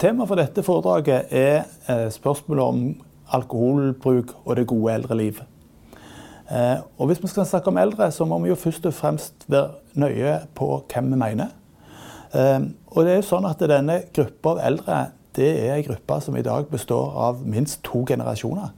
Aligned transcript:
Temaet 0.00 0.30
for 0.30 0.40
dette 0.40 0.62
foredraget 0.64 1.32
er 1.36 1.66
eh, 1.92 2.06
spørsmålet 2.08 2.64
om 2.64 2.84
alkoholbruk 3.36 4.30
og 4.46 4.54
det 4.56 4.66
gode 4.70 4.94
eldrelivet. 4.94 5.42
Eh, 6.48 6.78
og 6.96 7.10
hvis 7.10 7.20
vi 7.20 7.28
skal 7.28 7.44
snakke 7.46 7.68
om 7.68 7.76
eldre, 7.76 8.08
så 8.12 8.24
må 8.24 8.38
vi 8.40 8.48
jo 8.48 8.56
først 8.56 8.88
og 8.88 8.94
fremst 8.96 9.44
være 9.52 9.68
nøye 10.00 10.38
på 10.56 10.70
hvem 10.88 11.12
vi 11.12 11.20
mener. 11.20 11.52
Eh, 12.32 12.64
og 12.86 13.04
det 13.04 13.12
er 13.12 13.20
jo 13.20 13.28
sånn 13.28 13.50
at 13.50 13.60
Denne 13.60 13.98
gruppa 14.16 14.54
av 14.54 14.64
eldre 14.70 15.02
det 15.36 15.50
er 15.66 15.76
en 15.76 15.86
gruppe 15.90 16.20
som 16.24 16.36
i 16.36 16.46
dag 16.48 16.72
består 16.72 17.12
av 17.28 17.44
minst 17.46 17.84
to 17.84 18.00
generasjoner. 18.08 18.72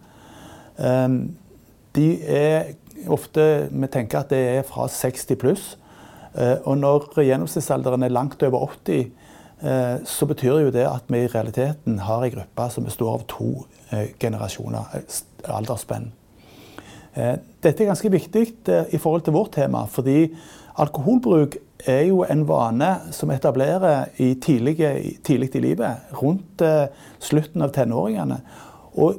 De 1.96 2.08
er 2.28 2.74
ofte 3.08 3.68
Vi 3.70 3.88
tenker 3.88 4.18
at 4.18 4.28
det 4.34 4.40
er 4.58 4.66
fra 4.68 4.84
60 4.84 5.38
pluss. 5.40 5.64
Og 6.66 6.76
når 6.76 7.08
gjennomsnittsalderen 7.24 8.04
er 8.04 8.12
langt 8.12 8.42
over 8.42 8.68
80, 8.84 9.08
så 9.62 10.26
betyr 10.26 10.56
jo 10.64 10.70
det 10.74 10.82
at 10.88 11.06
vi 11.12 11.20
i 11.22 11.28
realiteten 11.30 12.00
har 12.02 12.24
en 12.24 12.32
gruppe 12.34 12.64
som 12.74 12.86
består 12.86 13.12
av 13.20 13.22
to 13.30 13.50
generasjoner, 14.18 15.04
aldersspenn. 15.46 16.08
Eh, 17.12 17.36
dette 17.60 17.84
er 17.84 17.90
ganske 17.90 18.10
viktig 18.12 18.46
eh, 18.72 18.94
i 18.96 19.00
forhold 19.00 19.26
til 19.26 19.36
vårt 19.36 19.52
tema, 19.58 19.84
fordi 19.90 20.32
alkoholbruk 20.80 21.58
er 21.84 22.06
jo 22.08 22.22
en 22.24 22.46
vane 22.48 22.88
som 23.12 23.30
etablerer 23.34 24.14
i 24.22 24.32
tidlig, 24.40 24.78
tidlig 25.26 25.50
i 25.58 25.64
livet, 25.66 26.06
rundt 26.22 26.64
eh, 26.64 26.86
slutten 27.20 27.64
av 27.64 27.74
tenåringene. 27.76 28.38
Og 28.92 29.18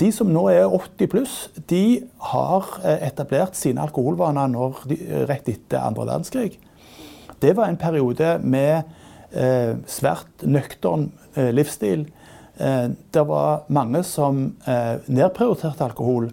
de 0.00 0.08
som 0.14 0.28
nå 0.30 0.44
er 0.48 0.70
80 0.70 1.08
pluss, 1.10 1.32
de 1.68 1.98
har 2.30 2.68
etablert 3.02 3.58
sine 3.58 3.82
alkoholvaner 3.82 4.46
når, 4.52 4.78
rett 5.26 5.50
etter 5.50 5.82
andre 5.82 6.06
verdenskrig. 6.06 6.54
Det 7.40 7.54
var 7.56 7.68
en 7.68 7.80
periode 7.80 8.38
med 8.44 8.96
svært 9.88 10.42
nøktern 10.42 11.06
livsstil 11.54 12.08
Eh, 12.60 12.90
det 13.10 13.22
var 13.22 13.62
mange 13.66 14.02
som 14.04 14.42
eh, 14.68 14.98
nedprioriterte 15.08 15.84
alkohol 15.86 16.26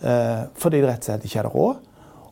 eh, 0.00 0.44
fordi 0.54 0.78
de 0.78 0.86
rett 0.86 1.02
og 1.02 1.08
slett 1.08 1.26
ikke 1.26 1.40
hadde 1.40 1.50
råd. 1.56 1.80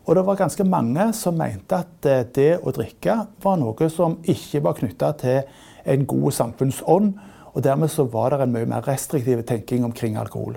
Og 0.06 0.16
det 0.16 0.22
var 0.26 0.38
ganske 0.38 0.66
mange 0.66 1.08
som 1.18 1.36
mente 1.38 1.80
at 1.82 2.06
det 2.34 2.52
å 2.62 2.72
drikke 2.74 3.16
var 3.42 3.58
noe 3.60 3.88
som 3.92 4.16
ikke 4.22 4.62
var 4.64 4.78
knytta 4.78 5.10
til 5.18 5.42
en 5.90 6.06
god 6.08 6.34
samfunnsånd. 6.34 7.12
Og 7.50 7.62
dermed 7.66 7.90
så 7.90 8.06
var 8.10 8.32
det 8.32 8.46
en 8.46 8.54
mye 8.54 8.70
mer 8.70 8.86
restriktiv 8.86 9.42
tenking 9.46 9.84
omkring 9.86 10.16
alkohol. 10.18 10.56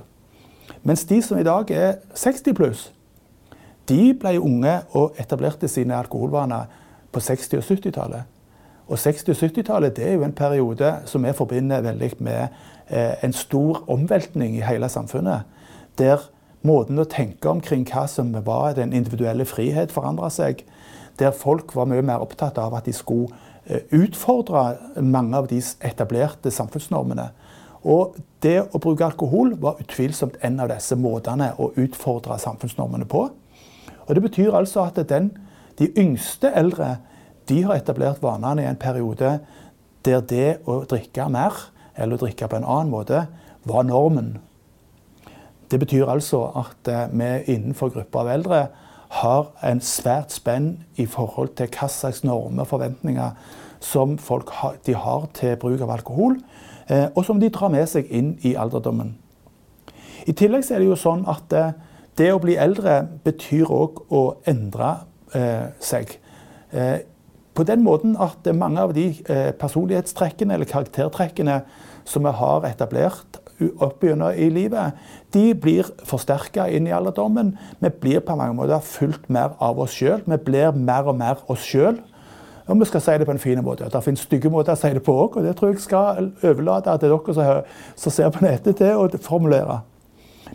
Mens 0.86 1.06
de 1.10 1.20
som 1.26 1.38
i 1.38 1.46
dag 1.46 1.70
er 1.74 2.00
60 2.18 2.58
pluss, 2.58 2.88
de 3.90 4.14
ble 4.18 4.38
unge 4.40 4.78
og 4.96 5.18
etablerte 5.22 5.70
sine 5.70 5.98
alkoholvaner 5.98 6.70
på 7.14 7.22
60- 7.22 7.60
og 7.60 7.64
70-tallet. 7.64 8.30
Og 8.88 9.00
60- 9.00 9.30
og 9.32 9.38
70-tallet 9.40 10.00
er 10.04 10.18
jo 10.18 10.26
en 10.26 10.36
periode 10.36 10.90
som 11.06 11.24
vi 11.24 11.32
forbinder 11.38 11.86
veldig 11.86 12.12
med 12.20 12.48
Eh, 12.88 13.24
en 13.24 13.34
stor 13.34 13.84
omveltning 13.88 14.58
i 14.58 14.62
hele 14.62 14.90
samfunnet. 14.90 15.42
Der 15.98 16.20
måten 16.62 17.00
å 17.00 17.08
tenke 17.08 17.50
omkring 17.50 17.86
hva 17.88 18.04
som 18.12 18.34
var 18.46 18.76
den 18.76 18.94
individuelle 18.94 19.46
frihet, 19.48 19.92
forandra 19.92 20.30
seg. 20.30 20.66
Der 21.20 21.32
folk 21.32 21.76
var 21.76 21.88
mye 21.88 22.04
mer 22.04 22.24
opptatt 22.24 22.60
av 22.60 22.76
at 22.76 22.86
de 22.86 22.94
skulle 22.94 23.32
eh, 23.66 23.88
utfordre 23.96 24.76
mange 25.00 25.38
av 25.38 25.48
de 25.48 25.62
etablerte 25.82 26.52
samfunnsnormene. 26.52 27.30
Og 27.84 28.20
det 28.44 28.60
å 28.62 28.84
bruke 28.84 29.08
alkohol 29.08 29.56
var 29.60 29.80
utvilsomt 29.80 30.36
en 30.44 30.60
av 30.60 30.70
disse 30.72 30.96
måtene 31.00 31.54
å 31.60 31.72
utfordre 31.80 32.38
samfunnsnormene 32.40 33.08
på. 33.08 33.30
Og 34.04 34.16
Det 34.16 34.22
betyr 34.22 34.56
altså 34.56 34.84
at 34.84 35.00
den, 35.08 35.32
de 35.80 35.90
yngste 36.00 36.52
eldre 36.56 36.98
de 37.50 37.64
har 37.66 37.76
etablert 37.76 38.22
vanene 38.24 38.64
i 38.64 38.70
en 38.70 38.80
periode 38.80 39.40
der 40.06 40.24
det 40.28 40.48
å 40.68 40.82
drikke 40.90 41.28
mer 41.32 41.56
eller 41.96 42.18
å 42.18 42.24
drikke 42.26 42.50
på 42.50 42.58
en 42.58 42.66
annen 42.68 42.92
måte, 42.92 43.26
var 43.64 43.86
normen. 43.88 44.38
Det 45.72 45.80
betyr 45.80 46.10
altså 46.10 46.44
at 46.60 46.90
eh, 46.92 47.12
vi 47.14 47.56
innenfor 47.56 47.94
gruppa 47.94 48.24
av 48.24 48.32
eldre 48.34 48.62
har 49.22 49.52
en 49.64 49.82
svært 49.82 50.34
spenn 50.34 50.84
i 51.00 51.06
forhold 51.06 51.54
til 51.58 51.70
hva 51.74 51.88
slags 51.90 52.24
normer 52.26 52.66
og 52.66 52.72
forventninger 52.72 53.38
som 53.84 54.18
folk 54.18 54.52
de 54.86 54.96
har 54.98 55.28
til 55.38 55.56
bruk 55.62 55.82
av 55.86 55.94
alkohol, 55.94 56.38
eh, 56.90 57.08
og 57.16 57.26
som 57.26 57.40
de 57.40 57.52
drar 57.54 57.72
med 57.74 57.88
seg 57.90 58.10
inn 58.12 58.36
i 58.42 58.56
alderdommen. 58.60 59.16
I 60.28 60.34
tillegg 60.34 60.70
er 60.72 60.82
det 60.82 60.90
jo 60.90 61.00
sånn 61.00 61.26
at 61.30 61.54
eh, 61.54 61.74
det 62.18 62.30
å 62.34 62.42
bli 62.42 62.58
eldre 62.60 63.02
betyr 63.26 63.72
òg 63.74 64.06
å 64.14 64.24
endre 64.50 64.96
seg. 65.84 66.18
På 67.54 67.64
den 67.64 67.84
måten 67.86 68.16
at 68.18 68.48
mange 68.56 68.82
av 68.82 68.94
de 68.96 69.12
eh, 69.30 69.52
personlighetstrekkene 69.54 70.56
eller 70.56 70.70
karaktertrekkene 70.70 71.60
som 72.06 72.26
vi 72.26 72.34
har 72.34 72.66
etablert 72.66 73.38
opp 73.80 74.02
gjennom 74.04 74.34
i 74.34 74.48
livet, 74.52 74.98
de 75.32 75.54
blir 75.54 75.88
forsterka 76.10 76.66
inn 76.74 76.90
i 76.90 76.96
alderdommen. 76.96 77.54
Vi 77.80 77.92
blir 78.02 78.24
på 78.26 78.36
mange 78.36 78.58
måter 78.58 78.82
fulgt 78.84 79.30
mer 79.30 79.54
av 79.62 79.80
oss 79.80 79.94
sjøl. 79.94 80.26
Vi 80.26 80.40
blir 80.50 80.74
mer 80.74 81.08
og 81.08 81.20
mer 81.20 81.46
oss 81.54 81.64
sjøl. 81.64 82.02
Om 82.68 82.80
vi 82.80 82.88
skal 82.90 83.04
si 83.04 83.18
det 83.20 83.28
på 83.28 83.36
en 83.36 83.44
fin 83.44 83.62
måte. 83.64 83.88
Det 83.92 84.04
finnes 84.04 84.24
stygge 84.26 84.50
måter 84.50 84.74
å 84.74 84.80
si 84.80 84.90
det 84.96 85.04
på 85.06 85.14
òg, 85.14 85.38
og 85.38 85.46
det 85.46 85.54
tror 85.60 85.74
jeg 85.74 85.84
skal 85.84 86.32
overlate 86.42 86.96
til 87.00 87.14
dere 87.14 87.58
som 88.00 88.12
ser 88.12 88.32
på 88.34 88.44
nettet, 88.46 88.80
til 88.80 88.98
å 88.98 89.08
formulere. 89.22 89.82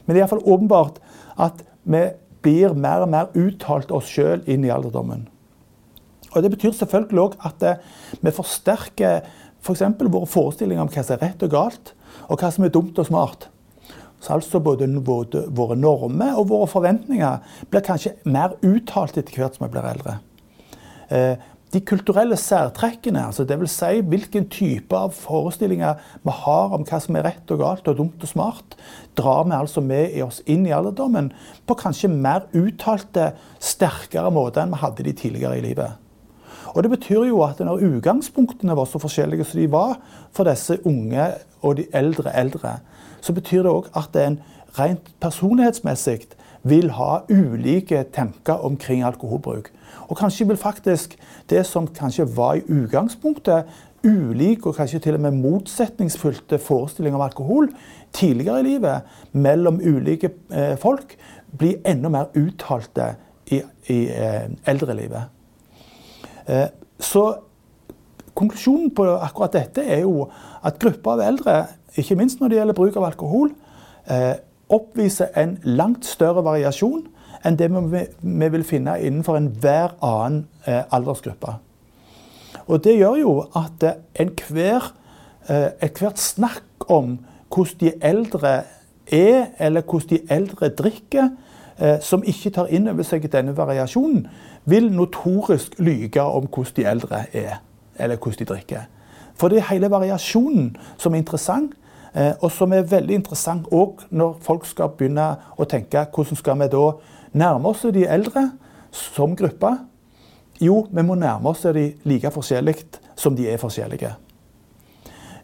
Men 0.04 0.14
det 0.14 0.16
er 0.16 0.24
iallfall 0.24 0.44
åpenbart 0.44 0.98
at 1.38 1.62
vi 1.84 2.08
blir 2.44 2.76
mer 2.78 3.04
og 3.04 3.12
mer 3.12 3.34
uttalt 3.38 3.92
oss 3.94 4.08
sjøl 4.12 4.44
inn 4.46 4.64
i 4.66 4.72
alderdommen. 4.72 5.26
Og 6.34 6.42
Det 6.42 6.50
betyr 6.52 6.74
selvfølgelig 6.76 7.22
òg 7.22 7.36
at 7.48 7.62
eh, 7.64 7.84
vi 8.20 8.34
forsterker 8.34 9.22
f.eks. 9.58 9.82
For 9.98 10.12
våre 10.12 10.28
forestillinger 10.30 10.84
om 10.84 10.90
hva 10.92 11.02
som 11.02 11.16
er 11.16 11.24
rett 11.24 11.42
og 11.42 11.50
galt, 11.52 11.94
og 12.28 12.40
hva 12.40 12.50
som 12.54 12.66
er 12.66 12.74
dumt 12.74 12.98
og 13.00 13.08
smart. 13.08 13.48
Så 14.20 14.34
altså 14.34 14.60
både, 14.60 14.88
både 15.04 15.44
våre 15.54 15.76
normer 15.78 16.38
og 16.38 16.48
våre 16.50 16.66
forventninger 16.70 17.38
blir 17.70 17.84
kanskje 17.86 18.16
mer 18.26 18.56
uttalt 18.66 19.18
etter 19.18 19.38
hvert 19.38 19.58
som 19.58 19.66
vi 19.66 19.72
blir 19.74 19.86
eldre. 19.86 20.18
Eh, 21.08 21.34
de 21.72 21.80
kulturelle 21.84 22.36
særtrekkene, 22.40 23.26
altså 23.28 23.44
dvs. 23.44 23.74
Si 23.76 24.00
hvilken 24.08 24.48
type 24.48 24.96
av 24.96 25.12
forestillinger 25.12 26.00
vi 26.24 26.34
har 26.44 26.72
om 26.72 26.84
hva 26.88 27.00
som 27.04 27.18
er 27.18 27.26
rett 27.28 27.52
og 27.52 27.60
galt 27.60 27.90
og 27.90 27.98
dumt 27.98 28.24
og 28.24 28.30
smart, 28.30 28.76
drar 29.18 29.44
vi 29.44 29.56
altså 29.58 29.84
med 29.84 30.16
oss 30.24 30.40
inn 30.48 30.64
i 30.66 30.72
alderdommen 30.72 31.30
på 31.68 31.76
kanskje 31.76 32.08
mer 32.12 32.46
uttalte, 32.56 33.34
sterkere 33.60 34.32
måter 34.32 34.64
enn 34.64 34.72
vi 34.72 34.80
hadde 34.80 35.08
de 35.08 35.16
tidligere 35.20 35.58
i 35.60 35.66
livet. 35.68 36.04
Og 36.72 36.82
Det 36.82 36.90
betyr 36.90 37.24
jo 37.28 37.42
at 37.42 37.60
når 37.64 37.84
utgangspunktene 37.84 38.76
var 38.76 38.86
så 38.86 39.00
forskjellige 39.00 39.44
som 39.44 39.60
de 39.60 39.70
var 39.72 39.96
for 40.32 40.48
disse 40.48 40.78
unge 40.86 41.30
og 41.62 41.76
de 41.76 41.86
eldre 41.92 42.32
eldre, 42.36 42.78
så 43.20 43.32
betyr 43.32 43.64
det 43.64 43.72
òg 43.72 43.88
at 43.96 44.12
det 44.14 44.22
er 44.22 44.26
en 44.32 44.42
rent 44.78 45.08
personlighetsmessig 45.20 46.28
vil 46.62 46.90
ha 46.96 47.22
ulike 47.30 48.02
tanker 48.14 48.64
omkring 48.64 49.04
alkoholbruk. 49.06 49.70
Og 50.08 50.16
kanskje 50.16 50.46
vil 50.48 50.56
faktisk 50.56 51.16
det 51.50 51.66
som 51.66 51.86
kanskje 51.86 52.26
var 52.36 52.58
i 52.58 52.64
utgangspunktet 52.66 53.68
ulike 54.04 54.70
og 54.70 54.76
kanskje 54.78 55.00
til 55.02 55.18
og 55.18 55.20
med 55.20 55.38
motsetningsfylte 55.40 56.58
forestillinger 56.62 57.18
om 57.18 57.24
alkohol 57.24 57.68
tidligere 58.14 58.60
i 58.60 58.68
livet 58.68 59.00
mellom 59.32 59.80
ulike 59.82 60.30
eh, 60.52 60.76
folk, 60.78 61.16
bli 61.58 61.74
enda 61.86 62.10
mer 62.12 62.30
uttalte 62.36 63.14
i, 63.50 63.62
i 63.88 63.98
eh, 64.12 64.46
eldrelivet. 64.68 65.22
Eh, 66.48 66.66
så 66.98 67.24
konklusjonen 68.38 68.92
på 68.94 69.06
akkurat 69.18 69.56
dette 69.56 69.82
er 69.82 70.04
jo 70.04 70.28
at 70.64 70.78
grupper 70.80 71.16
av 71.16 71.24
eldre, 71.26 71.56
ikke 71.98 72.16
minst 72.18 72.40
når 72.40 72.52
det 72.52 72.60
gjelder 72.60 72.78
bruk 72.78 72.98
av 73.00 73.08
alkohol, 73.10 73.50
eh, 74.06 74.34
oppviser 74.68 75.32
en 75.36 75.58
langt 75.64 76.06
større 76.06 76.44
variasjon 76.44 77.06
enn 77.46 77.56
det 77.58 77.68
vi 77.70 78.48
vil 78.50 78.66
finne 78.66 78.96
innenfor 79.00 79.38
enhver 79.38 79.94
annen 80.04 80.46
eh, 80.66 80.82
aldersgruppe. 80.90 81.54
Og 82.68 82.84
Det 82.84 82.98
gjør 82.98 83.16
jo 83.16 83.32
at 83.56 83.84
enhver, 84.20 84.92
ethvert 85.80 86.18
snakk 86.18 86.90
om 86.92 87.18
hvordan 87.48 87.78
de 87.80 87.92
eldre 88.04 88.50
er, 89.12 89.46
eller 89.58 89.80
hvordan 89.80 90.08
de 90.10 90.20
eldre 90.28 90.68
drikker, 90.68 91.30
som 92.04 92.22
ikke 92.26 92.50
tar 92.50 92.68
inn 92.74 92.90
over 92.90 93.06
seg 93.06 93.24
denne 93.32 93.54
variasjonen, 93.56 94.26
vil 94.68 94.90
notorisk 94.92 95.78
lyge 95.78 96.22
om 96.22 96.48
hvordan 96.52 96.76
de 96.76 96.84
eldre 96.90 97.24
er, 97.32 97.60
eller 97.96 98.16
hvordan 98.16 98.38
de 98.38 98.44
drikker. 98.52 98.84
For 99.38 99.48
det 99.48 99.60
er 99.60 99.70
hele 99.70 99.90
variasjonen 99.90 100.72
som 100.98 101.14
er 101.14 101.22
interessant, 101.22 101.72
eh, 101.72 101.87
og 102.18 102.48
som 102.50 102.72
er 102.74 102.86
veldig 102.88 103.14
interessant 103.14 103.68
òg 103.70 104.00
når 104.10 104.38
folk 104.42 104.64
skal 104.66 104.90
begynne 104.98 105.26
å 105.54 105.66
tenke 105.70 106.02
hvordan 106.14 106.38
skal 106.40 106.58
vi 106.58 106.66
da 106.72 106.84
nærme 107.38 107.70
oss 107.70 107.84
de 107.94 108.06
eldre 108.08 108.48
som 108.90 109.36
gruppe. 109.36 109.70
Jo, 110.58 110.86
vi 110.90 111.04
må 111.06 111.14
nærme 111.14 111.52
oss 111.52 111.62
de 111.62 111.92
like 112.08 112.30
forskjellig 112.34 112.74
som 113.18 113.36
de 113.36 113.46
er 113.50 113.60
forskjellige. 113.60 114.10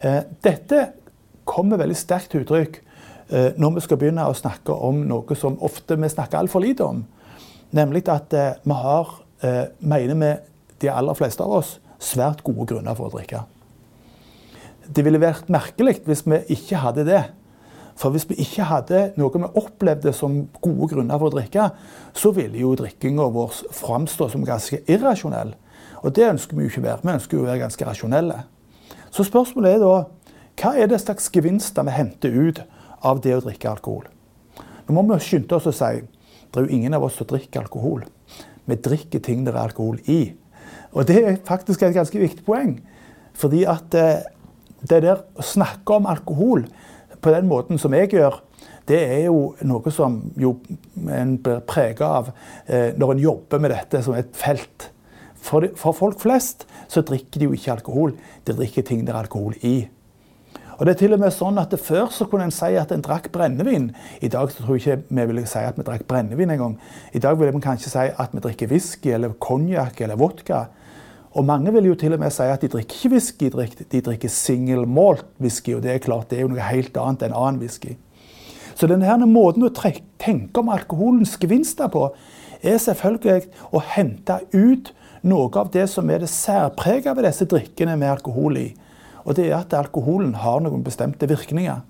Eh, 0.01 0.23
dette 0.43 0.81
kommer 1.45 1.79
veldig 1.81 1.97
sterkt 1.97 2.33
til 2.33 2.43
uttrykk 2.43 2.81
eh, 3.29 3.53
når 3.57 3.77
vi 3.77 3.85
skal 3.85 4.01
begynne 4.01 4.27
å 4.27 4.37
snakke 4.37 4.75
om 4.75 5.05
noe 5.09 5.39
som 5.39 5.61
ofte 5.65 5.97
vi 6.01 6.11
snakker 6.11 6.43
altfor 6.43 6.65
lite 6.65 6.87
om, 6.87 7.05
Nemlig 7.75 8.05
at 8.07 8.31
eh, 8.39 8.53
vi 8.63 8.75
har, 8.79 9.09
mener 9.83 10.15
vi, 10.15 10.29
de 10.81 10.91
aller 10.93 11.17
fleste 11.19 11.43
av 11.43 11.57
oss, 11.57 11.73
svært 11.99 12.45
gode 12.47 12.69
grunner 12.71 12.95
for 12.95 13.09
å 13.09 13.17
drikke. 13.17 13.41
Det 14.89 15.05
ville 15.07 15.23
vært 15.23 15.51
merkelig 15.53 16.01
hvis 16.07 16.25
vi 16.27 16.41
ikke 16.57 16.83
hadde 16.83 17.07
det. 17.09 17.23
For 17.99 18.11
hvis 18.11 18.27
vi 18.27 18.41
ikke 18.43 18.67
hadde 18.67 19.03
noe 19.21 19.31
vi 19.31 19.51
opplevde 19.61 20.13
som 20.17 20.41
gode 20.65 20.91
grunner 20.91 21.21
for 21.21 21.31
å 21.31 21.37
drikke, 21.37 21.69
så 22.17 22.33
ville 22.35 22.59
jo 22.59 22.75
drikkinga 22.79 23.29
vår 23.35 23.61
framstå 23.75 24.29
som 24.33 24.47
ganske 24.47 24.81
irrasjonell. 24.91 25.55
Og 26.03 26.15
det 26.17 26.27
ønsker 26.33 26.59
vi 26.59 26.67
jo 26.67 26.73
ikke 26.73 26.83
å 26.83 26.89
være. 26.89 27.05
Vi 27.05 27.15
ønsker 27.15 27.39
jo 27.39 27.45
å 27.45 27.49
være 27.49 27.63
ganske 27.63 27.87
rasjonelle. 27.87 28.41
Så 29.15 29.27
spørsmålet 29.29 29.77
er 29.77 29.85
da 29.85 29.95
hva 30.61 30.75
er 30.79 30.91
det 30.91 31.01
slags 31.03 31.31
gevinster 31.35 31.87
vi 31.87 31.95
henter 31.95 32.35
ut 32.35 32.61
av 33.07 33.23
det 33.23 33.37
å 33.37 33.43
drikke 33.45 33.71
alkohol? 33.71 34.05
Nå 34.87 34.95
må 34.95 35.07
vi 35.15 35.23
skynde 35.25 35.57
oss 35.57 35.71
å 35.71 35.75
si 35.75 36.03
det 36.55 36.61
er 36.61 36.69
jo 36.69 36.77
ingen 36.77 36.95
av 36.95 37.03
oss 37.03 37.17
som 37.19 37.27
drikker 37.27 37.65
alkohol. 37.65 38.05
Vi 38.71 38.77
drikker 38.79 39.23
ting 39.25 39.43
det 39.43 39.55
er 39.55 39.65
alkohol 39.65 39.97
i. 40.11 40.37
Og 40.95 41.09
det 41.09 41.17
er 41.19 41.41
faktisk 41.47 41.83
et 41.83 41.97
ganske 41.97 42.21
viktig 42.21 42.45
poeng. 42.47 42.77
Fordi 43.35 43.65
at 43.67 43.97
eh, 43.99 44.23
det 44.85 45.03
der 45.05 45.23
å 45.35 45.45
snakke 45.45 45.97
om 45.97 46.09
alkohol 46.11 46.67
på 47.25 47.33
den 47.33 47.49
måten 47.49 47.81
som 47.81 47.95
jeg 47.97 48.13
gjør, 48.13 48.41
det 48.89 49.01
er 49.01 49.23
jo 49.31 49.55
noe 49.65 49.93
som 49.95 50.19
jo 50.37 50.59
en 51.09 51.39
blir 51.41 51.63
prega 51.69 52.11
av 52.21 52.31
eh, 52.67 52.93
når 52.99 53.15
en 53.15 53.23
jobber 53.23 53.63
med 53.65 53.73
dette 53.73 54.03
som 54.05 54.17
et 54.17 54.29
felt. 54.37 54.91
For, 55.45 55.71
for, 55.77 55.97
folk 55.97 56.21
flest 56.21 56.67
så 56.93 57.05
drikker 57.05 57.41
de 57.41 57.49
jo 57.49 57.57
ikke 57.57 57.79
alkohol, 57.79 58.15
de 58.45 58.57
drikker 58.57 58.85
ting 58.85 59.05
det 59.05 59.15
er 59.15 59.23
alkohol 59.25 59.57
i. 59.65 59.77
Og 60.75 60.87
det 60.87 60.95
er 60.95 61.01
til 61.05 61.15
og 61.15 61.21
med 61.23 61.33
sånn 61.33 61.61
at 61.61 61.75
Før 61.79 62.09
så 62.11 62.27
kunne 62.27 62.49
en 62.49 62.55
si 62.55 62.73
at 62.77 62.91
en 62.93 63.03
drakk 63.05 63.29
brennevin. 63.33 63.93
I 64.25 64.31
dag 64.33 64.51
så 64.51 64.65
tror 64.65 64.75
jeg 64.75 64.83
ikke 64.83 65.17
vi 65.21 65.27
ville 65.31 65.45
si 65.47 65.63
at 65.63 65.77
vi 65.79 65.87
drakk 65.87 66.03
brennevin 66.11 66.51
engang. 66.51 66.79
I 67.15 67.23
dag 67.23 67.39
vil 67.39 67.53
vi 67.55 67.63
kanskje 67.63 67.93
si 67.93 68.07
at 68.11 68.35
vi 68.35 68.43
drikker 68.43 68.73
whisky 68.73 69.13
eller 69.15 69.37
konjakk 69.39 70.03
eller 70.03 70.19
vodka. 70.19 70.65
Og 71.35 71.43
mange 71.47 71.73
vil 71.75 71.89
jo 71.91 71.97
til 71.99 72.15
og 72.15 72.21
med 72.23 72.31
si 72.31 72.47
at 72.47 72.63
de 72.63 72.71
drikker 72.71 72.95
ikke 72.95 73.11
whisky, 73.11 73.51
de 73.91 74.01
drikker 74.07 74.31
single 74.31 74.87
malt 74.87 75.27
whisky. 75.43 75.75
Og 75.75 75.83
det 75.83 75.91
er 75.91 76.03
klart, 76.03 76.29
det 76.31 76.39
er 76.39 76.45
jo 76.45 76.53
noe 76.53 76.69
helt 76.69 76.95
annet 77.01 77.27
enn 77.27 77.35
annen 77.35 77.59
whisky. 77.63 77.97
Så 78.75 78.87
denne 78.91 79.27
måten 79.31 79.67
å 79.67 79.73
tenke 79.75 80.63
om 80.63 80.71
alkoholens 80.75 81.37
gevinster 81.43 81.91
på, 81.91 82.09
er 82.65 82.79
selvfølgelig 82.81 83.51
å 83.75 83.83
hente 83.95 84.39
ut 84.55 84.93
noe 85.27 85.51
av 85.59 85.71
det 85.75 85.89
som 85.91 86.09
er 86.11 86.23
det 86.23 86.31
særpreget 86.33 87.17
ved 87.17 87.27
disse 87.27 87.47
drikkene 87.51 87.97
med 87.99 88.15
alkohol 88.15 88.59
i. 88.61 88.69
Og 89.25 89.37
det 89.39 89.49
er 89.51 89.59
at 89.59 89.75
alkoholen 89.77 90.35
har 90.39 90.63
noen 90.63 90.85
bestemte 90.87 91.29
virkninger. 91.29 91.83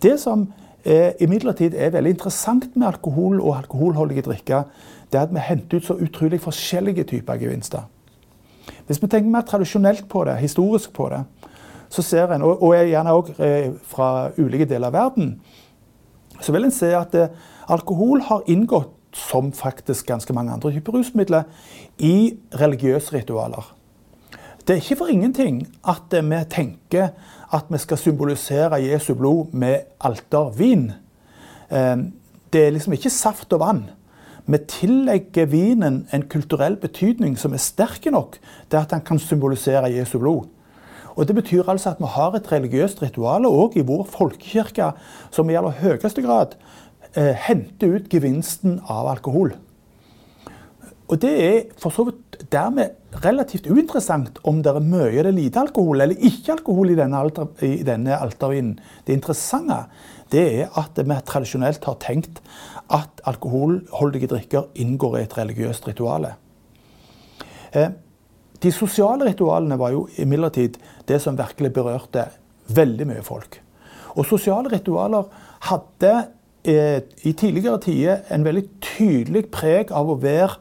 Det 0.00 0.16
som 0.20 0.48
imidlertid 0.84 1.74
er 1.76 1.92
veldig 1.92 2.14
interessant 2.14 2.70
med 2.76 2.88
alkohol 2.88 3.40
og 3.40 3.58
alkoholholdige 3.58 4.24
drikker, 4.30 4.68
det 5.10 5.18
er 5.18 5.26
at 5.26 5.34
vi 5.34 5.42
henter 5.44 5.80
ut 5.80 5.88
så 5.88 5.98
utrolig 6.00 6.40
forskjellige 6.40 7.08
typer 7.10 7.40
gevinster. 7.40 7.88
Hvis 8.86 9.02
vi 9.02 9.08
tenker 9.08 9.30
mer 9.30 9.46
tradisjonelt 9.46 10.08
på 10.10 10.24
det, 10.26 10.38
historisk 10.40 10.92
på 10.96 11.08
det, 11.12 11.24
så 11.90 12.02
ser 12.06 12.34
en, 12.34 12.44
og, 12.46 12.62
og 12.62 12.76
gjerne 12.86 13.14
òg 13.16 13.32
eh, 13.42 13.72
fra 13.90 14.30
ulike 14.38 14.68
deler 14.70 14.90
av 14.90 14.96
verden, 14.96 15.34
så 16.40 16.54
vil 16.54 16.68
en 16.68 16.74
se 16.74 16.92
at 16.96 17.14
eh, 17.18 17.34
alkohol 17.70 18.22
har 18.28 18.46
inngått, 18.50 18.96
som 19.10 19.48
faktisk 19.50 20.06
ganske 20.06 20.30
mange 20.30 20.52
andre 20.54 20.70
typer 20.70 20.94
rusmidler, 20.94 21.48
i 21.98 22.36
religiøse 22.54 23.16
ritualer. 23.16 23.72
Det 24.62 24.76
er 24.76 24.82
ikke 24.84 25.00
for 25.00 25.10
ingenting 25.10 25.64
at 25.82 26.14
eh, 26.14 26.26
vi 26.30 26.42
tenker 26.52 27.08
at 27.50 27.72
vi 27.74 27.80
skal 27.82 27.98
symbolisere 27.98 28.78
Jesu 28.84 29.16
blod 29.18 29.50
med 29.58 29.88
altervin. 30.06 30.92
Det 31.70 32.60
er 32.62 32.70
liksom 32.70 32.94
ikke 32.94 33.10
saft 33.10 33.50
og 33.56 33.60
vann. 33.64 33.80
Vi 34.50 34.58
tillegger 34.66 35.46
vinen 35.46 36.00
en 36.10 36.24
kulturell 36.26 36.74
betydning 36.80 37.36
som 37.38 37.52
er 37.54 37.62
sterk 37.62 38.08
nok 38.10 38.38
til 38.42 38.78
at 38.80 38.90
den 38.90 39.04
kan 39.06 39.20
symbolisere 39.22 39.92
Jesu 39.92 40.18
blod. 40.18 40.48
Og 41.14 41.26
Det 41.28 41.36
betyr 41.36 41.68
altså 41.68 41.90
at 41.90 42.00
vi 42.00 42.08
har 42.08 42.34
et 42.34 42.52
religiøst 42.52 43.02
ritual 43.02 43.46
òg 43.46 43.76
i 43.76 43.86
vår 43.86 44.06
folkekirke 44.10 44.92
som 45.30 45.50
i 45.50 45.58
aller 45.58 45.74
høyeste 45.82 46.22
grad 46.22 46.56
eh, 47.14 47.34
henter 47.46 47.96
ut 47.96 48.08
gevinsten 48.10 48.80
av 48.88 49.10
alkohol. 49.10 49.52
Og 51.10 51.18
Det 51.20 51.32
er 51.44 51.62
for 51.78 51.90
så 51.90 52.06
vidt 52.06 52.30
dermed 52.52 52.96
relativt 53.24 53.66
uinteressant 53.66 54.38
om 54.46 54.62
det 54.62 54.70
er 54.70 54.86
mye 54.86 55.18
eller 55.18 55.34
lite 55.34 55.60
alkohol 55.60 56.00
eller 56.00 56.16
ikke 56.16 56.54
alkohol 56.54 56.92
i 56.92 56.98
denne, 56.98 57.18
alter, 57.18 57.48
denne 57.86 58.18
altervinen. 58.18 58.78
Det 59.06 59.12
interessante 59.18 59.82
det 60.32 60.44
er 60.62 60.76
at 60.78 60.98
vi 60.98 61.16
tradisjonelt 61.26 61.84
har 61.84 61.98
tenkt 62.02 62.40
at 62.90 63.22
alkoholholdige 63.28 64.30
drikker 64.30 64.70
inngår 64.74 65.18
i 65.18 65.24
et 65.26 65.36
religiøst 65.38 65.88
ritual. 65.88 66.30
Eh, 67.74 67.90
de 68.62 68.72
sosiale 68.72 69.24
ritualene 69.30 69.78
var 69.78 69.94
jo 69.94 70.06
imidlertid 70.18 70.76
det 71.08 71.20
som 71.22 71.38
virkelig 71.38 71.72
berørte 71.72 72.26
veldig 72.68 73.06
mye 73.08 73.22
folk. 73.24 73.60
Og 74.18 74.26
sosiale 74.26 74.70
ritualer 74.72 75.30
hadde 75.70 76.12
eh, 76.64 77.00
i 77.24 77.32
tidligere 77.32 77.80
tider 77.80 78.26
en 78.30 78.44
veldig 78.44 78.66
tydelig 78.84 79.46
preg 79.54 79.94
av 79.94 80.10
å 80.10 80.18
være 80.20 80.58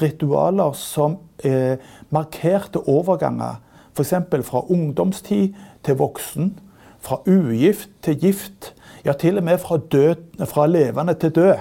ritualer 0.00 0.72
som 0.78 1.18
eh, 1.44 1.76
markerte 2.10 2.82
overganger. 2.88 3.60
F.eks. 3.92 4.14
fra 4.48 4.62
ungdomstid 4.72 5.58
til 5.84 5.98
voksen. 6.00 6.54
Fra 7.02 7.20
ugift 7.26 7.90
til 8.02 8.16
gift. 8.22 8.72
Ja, 9.02 9.12
til 9.18 9.40
og 9.40 9.44
med 9.44 9.58
fra, 9.58 9.78
død, 9.78 10.46
fra 10.46 10.66
levende 10.70 11.14
til 11.18 11.34
død. 11.34 11.54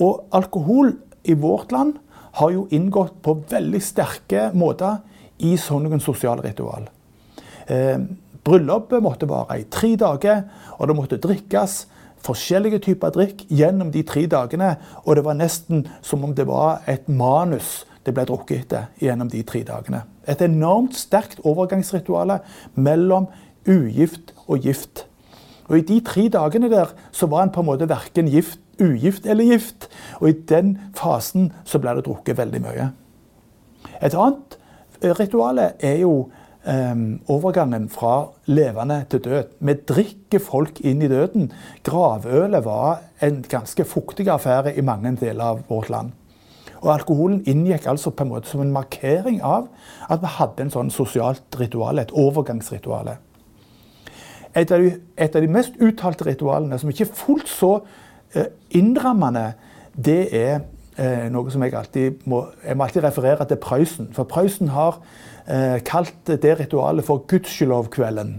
Og 0.00 0.24
alkohol 0.32 0.94
i 1.24 1.36
vårt 1.36 1.72
land 1.72 1.98
har 2.40 2.50
jo 2.54 2.66
inngått 2.72 3.20
på 3.22 3.34
veldig 3.50 3.82
sterke 3.84 4.48
måter 4.56 5.02
i 5.44 5.56
sånne 5.60 6.00
sosiale 6.00 6.44
ritual. 6.46 6.88
Eh, 7.68 7.98
bryllupet 8.44 9.02
måtte 9.04 9.28
vare 9.28 9.60
i 9.60 9.68
tre 9.68 9.96
dager, 10.00 10.46
og 10.78 10.88
det 10.88 10.96
måtte 10.96 11.20
drikkes 11.20 11.82
forskjellige 12.24 12.80
typer 12.86 13.12
drikk 13.12 13.44
gjennom 13.48 13.92
de 13.92 14.02
tre 14.06 14.24
dagene. 14.30 14.74
Og 15.04 15.16
det 15.16 15.24
var 15.24 15.36
nesten 15.36 15.86
som 16.02 16.24
om 16.24 16.34
det 16.34 16.48
var 16.48 16.80
et 16.88 17.08
manus 17.08 17.84
det 18.06 18.14
ble 18.16 18.24
drukket 18.24 18.64
etter 18.64 18.88
gjennom 19.02 19.28
de 19.28 19.42
tre 19.44 19.60
dagene. 19.66 20.04
Et 20.24 20.40
enormt 20.40 20.96
sterkt 20.96 21.42
overgangsritual 21.44 22.38
mellom 22.80 23.28
ugift 23.68 24.32
og 24.46 24.64
gift. 24.64 25.04
Og 25.70 25.78
I 25.78 25.86
de 25.86 26.00
tre 26.04 26.26
dagene 26.28 26.68
der 26.70 26.90
så 27.14 27.28
var 27.30 27.44
han 27.44 27.54
på 27.54 27.62
en 27.62 27.70
måte 27.70 27.88
verken 27.88 28.28
gift 28.28 28.58
ugift 28.80 29.26
eller 29.26 29.44
gift. 29.44 29.88
Og 30.20 30.28
i 30.28 30.36
den 30.48 30.76
fasen 30.96 31.52
så 31.64 31.80
ble 31.80 31.94
det 31.98 32.06
drukket 32.08 32.38
veldig 32.40 32.62
mye. 32.64 32.90
Et 34.00 34.14
annet 34.14 34.56
eh, 35.02 35.12
ritual 35.16 35.60
er 35.60 35.96
jo 36.00 36.14
um, 36.64 37.04
overgangen 37.28 37.88
fra 37.92 38.30
levende 38.50 39.02
til 39.10 39.24
død. 39.24 39.56
Vi 39.60 39.76
drikker 39.92 40.44
folk 40.44 40.80
inn 40.80 41.02
i 41.04 41.10
døden. 41.12 41.50
Gravølet 41.84 42.64
var 42.64 43.04
en 43.24 43.42
ganske 43.48 43.84
fuktig 43.84 44.28
affære 44.32 44.76
i 44.76 44.84
mange 44.84 45.16
deler 45.20 45.54
av 45.54 45.64
vårt 45.68 45.90
land. 45.92 46.16
Og 46.80 46.94
Alkoholen 46.94 47.42
inngikk 47.48 47.90
altså 47.90 48.10
på 48.10 48.24
en 48.24 48.30
måte 48.32 48.48
som 48.48 48.62
en 48.64 48.72
markering 48.72 49.42
av 49.44 49.66
at 50.08 50.22
vi 50.22 50.30
hadde 50.38 50.64
en 50.64 50.72
sånn 50.72 50.92
sosialt 50.92 51.58
ritual, 51.60 52.00
et 52.00 52.14
overgangsritual. 52.16 53.12
Et 54.56 54.70
av, 54.72 54.82
de, 54.82 54.94
et 55.16 55.36
av 55.36 55.42
de 55.42 55.48
mest 55.48 55.76
uttalte 55.78 56.26
ritualene, 56.26 56.78
som 56.78 56.90
ikke 56.90 57.04
er 57.06 57.18
fullt 57.18 57.48
så 57.48 57.74
Eh, 58.34 58.46
innrammende, 58.70 59.52
det 60.04 60.28
er 60.30 60.60
eh, 60.94 61.26
noe 61.34 61.50
som 61.50 61.64
jeg 61.66 61.74
alltid 61.74 62.20
må, 62.30 62.44
jeg 62.62 62.76
må 62.78 62.84
alltid 62.86 63.02
referere 63.02 63.46
til 63.50 63.58
Prøysen. 63.58 64.12
For 64.14 64.28
Prøysen 64.30 64.70
har 64.70 65.00
eh, 65.50 65.80
kalt 65.82 66.30
det 66.30 66.52
ritualet 66.60 67.04
for 67.04 67.24
Gudskjelovkvelden. 67.26 68.36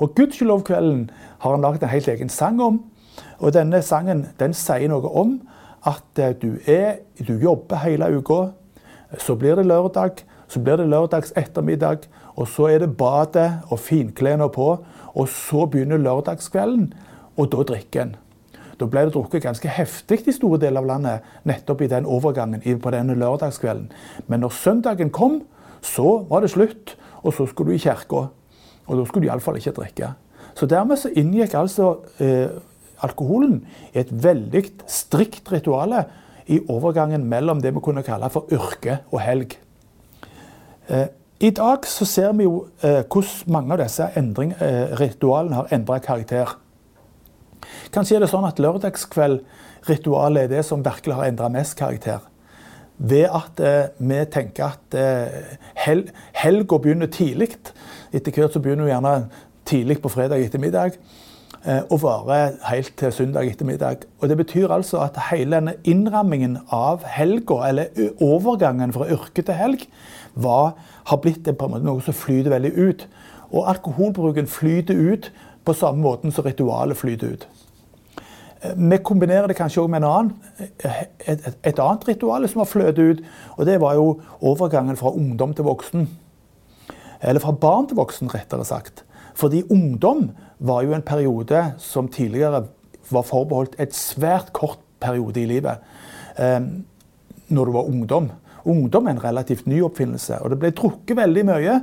Og 0.00 0.14
Gudskjelovkvelden 0.16 1.10
har 1.44 1.50
han 1.50 1.60
laget 1.60 1.84
en 1.84 1.92
helt 1.92 2.08
egen 2.08 2.32
sang 2.32 2.62
om. 2.64 2.80
Og 3.38 3.52
denne 3.52 3.82
sangen 3.84 4.24
den 4.40 4.56
sier 4.56 4.88
noe 4.88 5.12
om 5.12 5.36
at 5.84 6.40
du, 6.40 6.56
er, 6.64 7.04
du 7.20 7.36
jobber 7.36 7.84
hele 7.84 8.08
uka. 8.16 8.54
Så 9.20 9.36
blir 9.36 9.60
det 9.60 9.68
lørdag, 9.68 10.24
så 10.48 10.60
blir 10.64 10.80
det 10.80 10.88
lørdags 10.88 11.36
ettermiddag, 11.36 12.08
og 12.36 12.48
så 12.48 12.68
er 12.68 12.84
det 12.84 12.96
badet 12.96 13.48
og 13.72 13.80
finklærne 13.80 14.48
på. 14.52 14.68
Og 15.16 15.28
så 15.32 15.64
begynner 15.66 15.96
lørdagskvelden, 15.96 16.90
og 17.36 17.52
da 17.52 17.64
drikker 17.64 18.02
en. 18.02 18.16
Da 18.76 18.84
ble 18.84 19.06
det 19.08 19.14
drukket 19.14 19.46
ganske 19.46 19.70
heftig 19.72 20.26
i 20.28 20.34
store 20.36 20.60
deler 20.60 20.82
av 20.82 20.90
landet 20.90 21.30
nettopp 21.48 21.80
i 21.80 21.88
den 21.88 22.04
overgangen 22.04 22.60
på 22.60 22.92
denne 22.92 23.16
lørdagskvelden. 23.16 23.88
Men 24.28 24.44
når 24.44 24.52
søndagen 24.52 25.10
kom, 25.10 25.40
så 25.80 26.18
var 26.28 26.44
det 26.44 26.52
slutt, 26.52 26.96
og 27.24 27.32
så 27.32 27.46
skulle 27.48 27.72
du 27.72 27.78
i 27.78 27.80
kirka. 27.80 28.26
Og 28.86 29.00
da 29.00 29.08
skulle 29.08 29.24
du 29.24 29.30
iallfall 29.30 29.56
ikke 29.56 29.74
drikke. 29.80 30.12
Så 30.56 30.68
dermed 30.68 31.00
så 31.00 31.08
inngikk 31.08 31.56
altså 31.56 31.94
eh, 32.20 32.52
alkoholen 33.04 33.62
i 33.94 34.00
et 34.00 34.12
veldig 34.12 34.62
strikt 34.88 35.48
ritual 35.52 35.96
i 36.46 36.60
overgangen 36.68 37.24
mellom 37.28 37.60
det 37.62 37.74
vi 37.74 37.82
kunne 37.84 38.04
kalle 38.06 38.28
for 38.32 38.52
yrke 38.52 39.00
og 39.10 39.20
helg. 39.24 39.56
Eh, 40.88 41.08
I 41.36 41.50
dag 41.52 41.84
så 41.84 42.06
ser 42.08 42.30
vi 42.32 42.46
jo 42.46 42.62
eh, 42.80 43.02
hvordan 43.12 43.52
mange 43.52 43.74
av 43.74 43.82
disse 43.82 44.06
endring, 44.16 44.54
eh, 44.56 44.94
ritualene 44.96 45.58
har 45.58 45.74
endra 45.74 45.98
karakter. 46.00 46.54
Kanskje 47.92 48.16
er 48.16 48.24
det 48.24 48.30
sånn 48.30 48.46
at 48.48 48.60
lørdagskveldritualet 48.62 50.46
er 50.46 50.54
det 50.54 50.62
som 50.64 50.84
virkelig 50.84 51.18
har 51.18 51.28
endra 51.28 51.52
mest 51.52 51.76
karakter. 51.76 52.24
ved 52.98 53.28
at 53.28 53.60
eh, 53.60 53.88
vi 53.98 54.24
tenker 54.32 54.64
at 54.64 54.94
eh, 54.96 55.58
hel, 55.84 56.06
helga 56.32 56.78
begynner 56.80 57.06
tidlig. 57.12 57.50
Etter 58.08 58.32
hvert 58.32 58.56
så 58.56 58.62
begynner 58.64 58.86
hun 58.86 58.94
gjerne 58.94 59.28
tidlig 59.68 59.98
på 60.00 60.08
fredag 60.08 60.40
ettermiddag 60.40 60.96
eh, 61.66 61.82
og 61.90 62.00
varer 62.00 62.56
helt 62.70 62.94
til 62.96 63.12
søndag 63.12 63.44
ettermiddag. 63.44 64.08
Og 64.20 64.28
Det 64.28 64.36
betyr 64.36 64.72
altså 64.72 65.02
at 65.04 65.20
hele 65.28 65.58
denne 65.58 65.76
innrammingen 65.84 66.56
av 66.72 67.04
helga, 67.04 67.68
eller 67.68 67.92
overgangen 68.16 68.96
fra 68.96 69.10
yrke 69.12 69.44
til 69.44 69.60
helg, 69.60 69.84
var, 70.36 70.76
har 71.08 71.20
blitt 71.22 71.48
noe 71.48 72.00
som 72.04 72.14
flyter 72.14 72.52
veldig 72.52 72.72
ut. 72.76 73.06
Og 73.50 73.68
alkoholbruken 73.70 74.46
flyter 74.46 74.94
ut 74.94 75.30
på 75.64 75.74
samme 75.74 76.02
måten 76.02 76.32
som 76.32 76.44
ritualet 76.46 76.96
flyter 76.96 77.34
ut. 77.34 77.48
Vi 78.76 78.98
kombinerer 79.04 79.46
det 79.50 79.58
kanskje 79.58 79.82
òg 79.82 79.90
med 79.92 80.04
annen, 80.06 80.32
et, 80.58 81.44
et, 81.62 81.78
annet 81.78 82.06
ritual 82.08 82.46
som 82.48 82.62
har 82.62 82.70
fløtet 82.70 82.98
ut. 82.98 83.24
og 83.56 83.66
Det 83.66 83.76
var 83.80 83.94
jo 83.98 84.06
overgangen 84.40 84.96
fra 84.96 85.12
ungdom 85.12 85.54
til 85.54 85.68
voksen. 85.68 86.08
Eller 87.22 87.40
fra 87.40 87.52
barn 87.52 87.86
til 87.88 88.00
voksen, 88.00 88.32
rettere 88.32 88.64
sagt. 88.64 89.04
Fordi 89.36 89.62
ungdom 89.70 90.30
var 90.58 90.82
jo 90.82 90.96
en 90.96 91.04
periode 91.04 91.62
som 91.78 92.08
tidligere 92.08 92.64
var 93.10 93.22
forbeholdt 93.22 93.76
et 93.78 93.94
svært 93.94 94.52
kort 94.56 94.80
periode 95.00 95.42
i 95.42 95.46
livet. 95.46 95.84
Eh, 96.38 96.60
når 97.48 97.64
du 97.64 97.72
var 97.72 97.90
ungdom. 97.90 98.30
Ungdom 98.66 99.06
er 99.06 99.16
en 99.16 99.24
relativt 99.24 99.66
ny 99.70 99.80
oppfinnelse. 99.86 100.40
Og 100.42 100.52
det 100.52 100.60
ble 100.60 100.72
drukket 100.74 101.18
veldig 101.18 101.44
mye. 101.46 101.80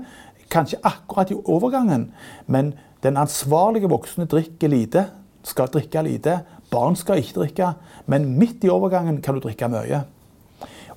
Kanskje 0.51 0.81
akkurat 0.85 1.31
i 1.31 1.37
overgangen, 1.49 2.09
men 2.51 2.73
den 3.03 3.17
ansvarlige 3.17 3.89
voksne 3.89 4.27
drikker 4.29 4.69
lite, 4.69 5.07
skal 5.43 5.71
drikke 5.71 6.03
lite. 6.05 6.37
Barn 6.71 6.95
skal 6.95 7.19
ikke 7.19 7.39
drikke, 7.39 7.71
men 8.07 8.33
midt 8.39 8.63
i 8.63 8.71
overgangen 8.71 9.21
kan 9.23 9.35
du 9.35 9.43
drikke 9.43 9.69
mye. 9.71 10.03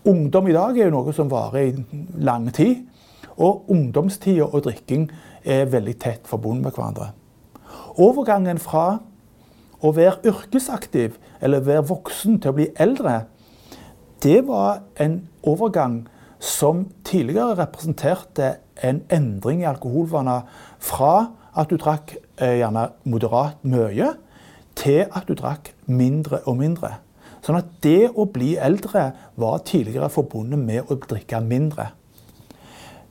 Ungdom 0.07 0.47
i 0.47 0.55
dag 0.55 0.77
er 0.79 0.87
jo 0.87 0.95
noe 0.95 1.15
som 1.15 1.31
varer 1.31 1.71
i 1.71 2.03
lang 2.23 2.47
tid. 2.55 2.85
Og 3.37 3.67
ungdomstida 3.73 4.47
og 4.47 4.63
drikking 4.65 5.09
er 5.45 5.71
veldig 5.71 5.97
tett 6.01 6.29
forbundet 6.29 6.69
med 6.69 6.77
hverandre. 6.77 7.11
Overgangen 8.01 8.61
fra 8.63 9.01
å 9.83 9.93
være 9.97 10.31
yrkesaktiv 10.31 11.19
eller 11.41 11.65
være 11.67 11.89
voksen 11.91 12.39
til 12.41 12.53
å 12.53 12.57
bli 12.57 12.69
eldre, 12.81 13.25
det 14.23 14.43
var 14.49 14.83
en 15.01 15.21
overgang 15.43 16.05
som 16.41 16.87
tidligere 17.05 17.57
representerte 17.59 18.57
en 18.85 19.03
endring 19.13 19.63
i 19.63 19.69
alkoholvaner 19.69 20.47
fra 20.79 21.31
at 21.57 21.71
du 21.71 21.79
drakk 21.81 22.17
eh, 22.41 22.59
gjerne 22.61 22.91
moderat 23.09 23.65
mye, 23.65 24.13
til 24.77 25.07
at 25.09 25.29
du 25.29 25.35
drakk 25.35 25.73
mindre 25.89 26.43
og 26.45 26.59
mindre. 26.61 26.99
Sånn 27.45 27.57
at 27.61 27.69
det 27.85 28.11
å 28.13 28.27
bli 28.29 28.57
eldre 28.61 29.09
var 29.41 29.63
tidligere 29.65 30.11
forbundet 30.13 30.61
med 30.61 30.91
å 30.91 30.99
drikke 31.01 31.41
mindre. 31.41 31.93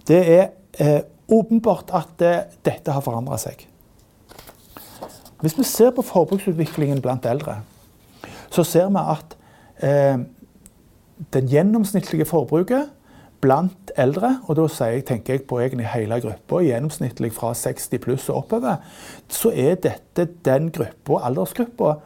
Det 0.05 0.21
er 0.21 0.43
eh, 0.77 1.01
åpenbart 1.31 1.93
at 1.95 2.21
eh, 2.21 2.43
dette 2.65 2.93
har 2.93 3.01
forandra 3.05 3.39
seg. 3.41 3.63
Hvis 5.41 5.57
vi 5.57 5.65
ser 5.67 5.93
på 5.95 6.05
forbruksutviklingen 6.05 7.01
blant 7.03 7.25
eldre, 7.25 7.59
så 8.53 8.63
ser 8.67 8.91
vi 8.93 9.01
at 9.01 9.35
eh, 9.83 10.19
den 11.33 11.47
gjennomsnittlige 11.51 12.25
forbruket 12.25 12.91
blant 13.43 13.91
eldre, 13.99 14.39
og 14.47 14.57
da 14.57 14.65
tenker 15.05 15.35
jeg 15.35 15.43
på 15.47 15.59
egentlig 15.61 15.87
hele 15.91 16.17
gruppa, 16.23 16.63
gjennomsnittlig 16.65 17.31
fra 17.35 17.53
60 17.53 18.01
pluss 18.01 18.29
og 18.29 18.43
oppover, 18.43 18.79
så 19.29 19.51
er 19.53 19.75
dette 19.83 20.27
den 20.45 20.71
gruppa, 20.73 21.21
aldersgruppa 21.27 21.97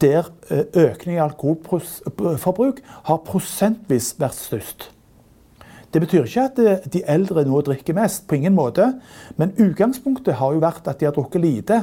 der 0.00 0.28
eh, 0.50 0.64
økning 0.78 1.16
i 1.16 1.22
alkoholforbruk 1.22 2.82
har 3.08 3.22
prosentvis 3.26 4.12
vært 4.20 4.38
størst. 4.38 4.90
Det 5.92 6.00
betyr 6.00 6.24
ikke 6.24 6.44
at 6.46 6.60
eh, 6.62 6.86
de 6.92 7.02
eldre 7.10 7.44
nå 7.48 7.60
drikker 7.66 7.96
mest, 7.96 8.26
på 8.28 8.38
ingen 8.38 8.54
måte. 8.56 8.92
Men 9.36 9.54
utgangspunktet 9.60 10.38
har 10.38 10.54
jo 10.54 10.62
vært 10.62 10.88
at 10.88 11.00
de 11.00 11.08
har 11.08 11.16
drukket 11.16 11.42
lite. 11.42 11.82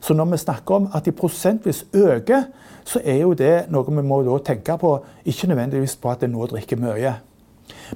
Så 0.00 0.14
når 0.14 0.30
vi 0.32 0.40
snakker 0.44 0.74
om 0.74 0.88
at 0.94 1.04
de 1.04 1.12
prosentvis 1.12 1.84
øker, 1.92 2.42
så 2.84 3.00
er 3.04 3.22
jo 3.22 3.32
det 3.36 3.68
noe 3.72 3.84
vi 3.88 4.02
må 4.02 4.38
tenke 4.44 4.78
på, 4.78 4.92
ikke 5.24 5.48
nødvendigvis 5.50 5.96
på 5.96 6.10
at 6.10 6.20
de 6.20 6.28
nå 6.28 6.46
drikker 6.46 6.80
mye. 6.80 7.14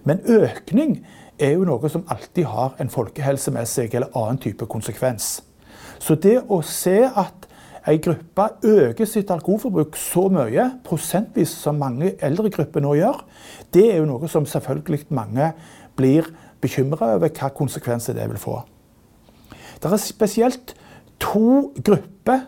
Men 0.04 0.20
økning 0.26 0.98
er 1.38 1.56
jo 1.56 1.64
noe 1.66 1.88
som 1.90 2.04
alltid 2.10 2.44
har 2.44 2.76
en 2.80 2.90
folkehelsemessig 2.92 3.88
eller 3.94 4.12
annen 4.18 4.40
type 4.42 4.66
konsekvens. 4.66 5.40
Så 5.98 6.14
det 6.14 6.40
å 6.50 6.60
se 6.66 6.98
at 7.06 7.48
ei 7.88 7.98
gruppe 8.02 8.46
øker 8.62 9.08
sitt 9.08 9.30
alkoholforbruk 9.30 9.96
så 9.98 10.28
mye, 10.30 10.68
prosentvis 10.86 11.54
som 11.64 11.80
mange 11.82 12.12
eldre 12.22 12.50
grupper 12.50 12.82
nå 12.84 12.94
gjør, 12.98 13.24
det 13.74 13.88
er 13.90 13.98
jo 13.98 14.10
noe 14.10 14.30
som 14.30 14.46
selvfølgelig 14.46 15.08
mange 15.14 15.50
blir 15.98 16.28
bekymra 16.62 17.16
over 17.16 17.32
hva 17.34 17.50
konsekvenser 17.54 18.14
det 18.18 18.28
vil 18.30 18.38
få. 18.38 18.60
Det 19.82 19.90
er 19.90 19.98
spesielt 19.98 20.76
to 21.22 21.72
grupper 21.84 22.46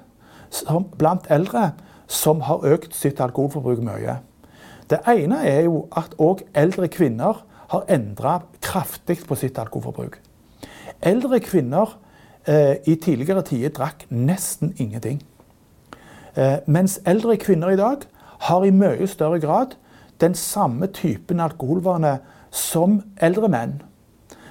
blant 0.98 1.26
eldre 1.32 1.72
som 2.10 2.42
har 2.46 2.64
økt 2.74 2.94
sitt 2.96 3.20
alkoholforbruk 3.22 3.82
mye. 3.84 4.18
Det 4.90 5.00
ene 5.08 5.40
er 5.48 5.64
jo 5.68 5.86
at 5.96 6.14
òg 6.20 6.44
eldre 6.54 6.90
kvinner 6.92 7.44
har 7.72 7.86
endra 7.88 8.40
kraftig 8.62 9.22
på 9.26 9.38
sitt 9.38 9.58
alkoholforbruk. 9.58 10.18
Eldre 11.02 11.40
kvinner 11.40 11.96
eh, 12.46 12.76
i 12.86 12.96
tidligere 13.00 13.44
tider 13.46 13.72
drakk 13.74 14.04
nesten 14.10 14.74
ingenting. 14.76 15.22
Eh, 16.36 16.60
mens 16.66 16.98
eldre 17.06 17.38
kvinner 17.40 17.72
i 17.72 17.80
dag 17.80 18.04
har 18.50 18.64
i 18.64 18.74
mye 18.74 19.08
større 19.08 19.40
grad 19.40 19.78
den 20.20 20.34
samme 20.34 20.86
typen 20.92 21.40
alkoholvane 21.40 22.18
som 22.54 23.00
eldre 23.16 23.48
menn. 23.50 23.80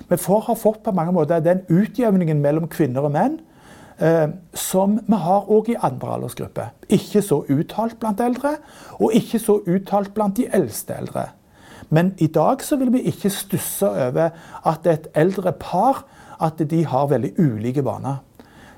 Vi 0.10 0.18
får, 0.18 0.42
har 0.50 0.60
fått 0.60 0.84
på 0.84 0.92
mange 0.92 1.14
måter 1.16 1.40
den 1.40 1.64
utjevningen 1.70 2.42
mellom 2.42 2.68
kvinner 2.68 3.06
og 3.06 3.14
menn 3.14 3.40
som 4.58 4.98
vi 5.06 5.18
har 5.22 5.50
òg 5.54 5.70
i 5.70 5.78
andre 5.80 6.16
aldersgrupper. 6.16 6.72
Ikke 6.90 7.22
så 7.22 7.44
uttalt 7.52 8.00
blant 8.02 8.20
eldre, 8.24 8.56
og 8.98 9.14
ikke 9.14 9.40
så 9.40 9.60
uttalt 9.70 10.14
blant 10.16 10.38
de 10.40 10.48
eldste 10.50 10.96
eldre. 10.98 11.28
Men 11.94 12.14
i 12.18 12.28
dag 12.28 12.64
så 12.66 12.78
vil 12.82 12.94
vi 12.94 13.04
ikke 13.12 13.30
stusse 13.30 13.86
over 13.86 14.34
at 14.66 14.88
et 14.90 15.08
eldre 15.14 15.54
par 15.60 16.06
at 16.42 16.62
de 16.70 16.86
har 16.90 17.10
veldig 17.12 17.36
ulike 17.38 17.84
vaner. 17.86 18.22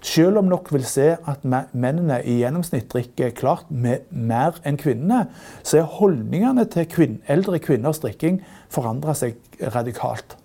Selv 0.05 0.37
om 0.37 0.49
nok 0.51 0.69
vil 0.73 0.83
se 0.85 1.07
at 1.17 1.45
mennene 1.45 2.19
i 2.27 2.37
gjennomsnitt 2.43 2.91
drikker 2.91 3.31
klart 3.33 3.71
mer 3.71 4.59
enn 4.67 4.77
kvinnene, 4.77 5.23
så 5.65 5.79
er 5.79 5.93
holdningene 5.97 6.67
til 6.69 6.85
kvinn, 6.91 7.15
eldre 7.31 7.57
kvinners 7.63 8.03
drikking 8.03 8.41
forandra 8.69 9.15
seg 9.17 9.39
radikalt. 9.73 10.37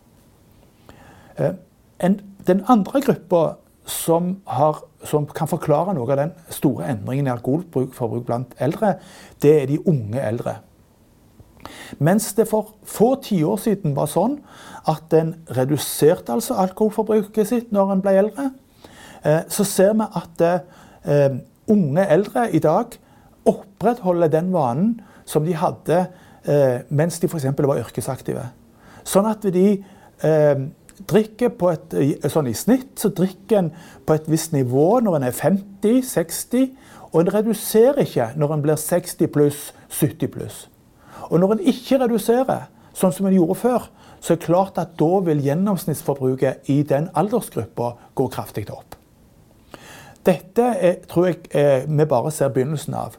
Eh, 1.36 1.52
den 2.00 2.64
andre 2.72 3.02
gruppa 3.04 3.42
som, 3.90 4.36
har, 4.46 4.80
som, 5.04 5.26
kan 5.26 5.50
forklare 5.50 5.94
noe 5.96 6.08
av 6.08 6.18
den 6.20 6.32
store 6.54 6.88
endringen 6.92 7.28
i 7.28 7.34
alkoholforbruk 7.34 8.26
blant 8.28 8.56
eldre, 8.62 8.94
det 9.42 9.54
er 9.62 9.70
de 9.70 9.80
unge 9.90 10.22
eldre. 10.22 10.56
Mens 11.98 12.30
det 12.34 12.48
for 12.48 12.74
få 12.88 13.14
tiår 13.24 13.60
siden 13.60 13.94
var 13.96 14.08
sånn 14.10 14.38
at 14.88 15.12
en 15.16 15.34
reduserte 15.56 16.32
altså 16.32 16.56
alkoholforbruket 16.62 17.50
sitt 17.50 17.74
når 17.74 17.94
en 17.94 18.02
ble 18.04 18.16
eldre, 18.22 18.48
eh, 19.24 19.42
så 19.48 19.66
ser 19.68 19.92
vi 19.98 20.08
at 20.22 20.46
eh, 20.46 21.38
unge 21.70 22.06
eldre 22.06 22.48
i 22.56 22.62
dag 22.62 22.96
opprettholder 23.50 24.32
den 24.32 24.52
vanen 24.54 25.00
som 25.28 25.44
de 25.44 25.54
hadde 25.56 26.00
eh, 26.44 26.80
mens 26.88 27.20
de 27.20 27.28
f.eks. 27.28 27.50
var 27.58 27.82
yrkesaktive. 27.82 28.48
Sånn 29.04 29.28
at 29.28 29.44
de 29.52 29.66
drikker 31.08 31.52
på 31.58 31.70
et, 31.72 31.94
sånn 32.32 32.50
I 32.50 32.56
snitt 32.56 33.00
så 33.00 33.10
drikker 33.14 33.58
en 33.58 33.70
på 34.06 34.16
et 34.16 34.28
visst 34.30 34.52
nivå 34.52 35.00
når 35.04 35.18
en 35.18 35.28
er 35.28 35.36
50-60, 35.36 36.74
og 37.10 37.22
en 37.22 37.32
reduserer 37.34 38.04
ikke 38.04 38.28
når 38.38 38.54
en 38.54 38.64
blir 38.64 38.78
60 38.78 39.32
pluss, 39.34 39.70
70 39.88 40.30
pluss. 40.34 40.60
Og 41.30 41.40
når 41.40 41.56
en 41.56 41.64
ikke 41.72 41.98
reduserer, 42.02 42.68
sånn 42.94 43.14
som 43.14 43.26
en 43.26 43.34
gjorde 43.34 43.58
før, 43.60 43.88
så 44.20 44.34
er 44.34 44.38
det 44.38 44.46
klart 44.46 44.78
at 44.78 44.96
da 45.00 45.20
vil 45.24 45.42
gjennomsnittsforbruket 45.44 46.68
i 46.72 46.82
den 46.86 47.08
aldersgruppa 47.16 47.94
gå 48.14 48.26
kraftig 48.32 48.66
opp. 48.74 48.96
Dette 50.26 50.66
er, 50.76 50.98
tror 51.08 51.30
jeg 51.30 51.38
er, 51.56 51.86
vi 51.88 52.04
bare 52.04 52.32
ser 52.34 52.52
begynnelsen 52.52 52.94
av. 52.94 53.16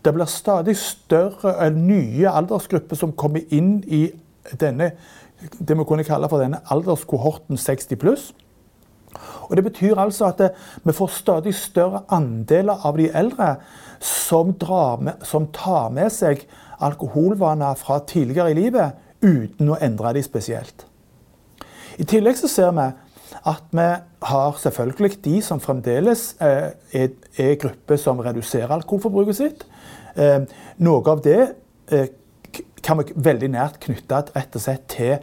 Det 0.00 0.14
blir 0.16 0.30
stadig 0.30 0.76
større 0.80 1.68
nye 1.74 2.30
aldersgrupper 2.32 2.96
som 2.96 3.12
kommer 3.12 3.44
inn 3.52 3.82
i 3.84 4.06
denne 4.60 4.94
det 5.40 5.76
vi 5.78 5.84
kunne 5.88 6.04
kalle 6.04 6.28
for 6.28 6.42
denne 6.42 6.62
alderskohorten 6.70 7.58
60 7.58 8.00
pluss. 8.00 8.30
Og 9.50 9.56
Det 9.56 9.64
betyr 9.64 9.98
altså 9.98 10.30
at 10.30 10.38
det, 10.38 10.50
vi 10.84 10.92
får 10.92 11.06
stadig 11.06 11.54
større 11.54 12.02
andeler 12.08 12.86
av 12.86 12.96
de 12.96 13.10
eldre 13.10 13.56
som, 14.00 14.54
med, 15.00 15.12
som 15.22 15.46
tar 15.52 15.90
med 15.90 16.10
seg 16.14 16.46
alkoholvaner 16.80 17.74
fra 17.74 17.98
tidligere 18.06 18.50
i 18.50 18.54
livet 18.54 18.92
uten 19.22 19.68
å 19.68 19.78
endre 19.82 20.14
de 20.14 20.22
spesielt. 20.22 20.86
I 21.98 22.06
tillegg 22.08 22.38
så 22.38 22.48
ser 22.48 22.70
vi 22.72 22.86
at 23.46 23.66
vi 23.72 23.88
har 24.22 24.56
selvfølgelig 24.58 25.24
de 25.24 25.42
som 25.42 25.60
fremdeles 25.60 26.36
eh, 26.40 26.70
er, 26.92 27.10
er 27.38 27.58
grupper 27.60 27.96
som 28.00 28.18
reduserer 28.18 28.72
alkoholforbruket 28.74 29.36
sitt. 29.36 29.66
Eh, 30.16 30.40
noe 30.78 31.12
av 31.12 31.22
det 31.24 31.40
eh, 31.92 32.08
kan 32.86 33.00
vi 33.00 33.14
veldig 33.14 33.52
nært 33.54 33.80
knytte 33.84 34.22
rett 34.34 34.56
og 34.56 34.64
slett 34.64 34.86
til 34.92 35.16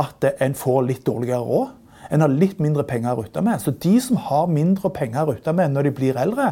at 0.00 0.28
en 0.42 0.56
får 0.58 0.86
litt 0.88 1.04
dårligere 1.06 1.42
råd. 1.44 1.72
En 2.12 2.20
har 2.20 2.32
litt 2.32 2.58
mindre 2.60 2.84
penger 2.86 3.14
å 3.14 3.22
rutte 3.22 3.42
med. 3.44 3.62
Så 3.62 3.72
de 3.80 3.94
som 4.02 4.18
har 4.28 4.50
mindre 4.52 4.90
penger 4.92 5.24
å 5.24 5.32
rutte 5.32 5.54
med 5.56 5.72
når 5.72 5.88
de 5.88 5.94
blir 5.96 6.18
eldre, 6.20 6.50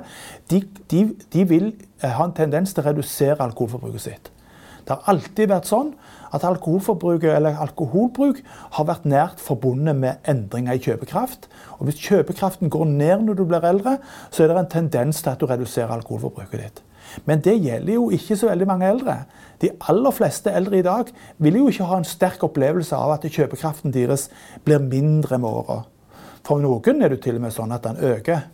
de, 0.50 0.62
de, 0.90 1.02
de 1.35 1.45
vil 1.49 1.73
eh, 2.00 2.12
ha 2.12 2.25
en 2.25 2.37
tendens 2.37 2.73
til 2.73 2.83
å 2.83 2.88
redusere 2.88 3.45
alkoholforbruket 3.45 4.07
sitt. 4.07 4.33
Det 4.83 4.97
har 4.97 5.12
alltid 5.12 5.50
vært 5.52 5.69
sånn 5.71 5.92
at 6.35 6.45
alkoholbruk 6.49 8.40
har 8.76 8.87
vært 8.88 9.04
nært 9.07 9.42
forbundet 9.42 9.99
med 9.99 10.28
endringer 10.28 10.78
i 10.78 10.83
kjøpekraft. 10.83 11.47
Og 11.78 11.87
Hvis 11.87 12.00
kjøpekraften 12.02 12.73
går 12.73 12.88
ned 12.88 13.26
når 13.26 13.38
du 13.38 13.45
blir 13.47 13.69
eldre, 13.69 13.99
så 14.31 14.42
er 14.42 14.50
det 14.50 14.57
en 14.64 14.73
tendens 14.78 15.23
til 15.23 15.35
at 15.35 15.40
du 15.42 15.47
reduserer 15.47 15.92
alkoholforbruket 15.95 16.64
ditt. 16.64 16.83
Men 17.25 17.42
det 17.45 17.59
gjelder 17.61 17.95
jo 17.95 18.09
ikke 18.14 18.37
så 18.38 18.49
veldig 18.50 18.69
mange 18.69 18.88
eldre. 18.88 19.16
De 19.62 19.71
aller 19.90 20.14
fleste 20.14 20.50
eldre 20.50 20.78
i 20.78 20.87
dag 20.87 21.11
vil 21.42 21.59
jo 21.61 21.69
ikke 21.71 21.88
ha 21.90 22.00
en 22.00 22.09
sterk 22.09 22.42
opplevelse 22.47 22.97
av 22.97 23.14
at 23.16 23.26
kjøpekraften 23.28 23.95
deres 23.95 24.28
blir 24.64 24.83
mindre 24.83 25.38
med 25.38 25.50
åra. 25.50 25.83
For 26.42 26.62
noen 26.62 27.02
er 27.02 27.12
det 27.12 27.23
til 27.23 27.38
og 27.38 27.45
med 27.45 27.54
sånn 27.54 27.75
at 27.75 27.85
den 27.87 28.00
øker. 28.02 28.49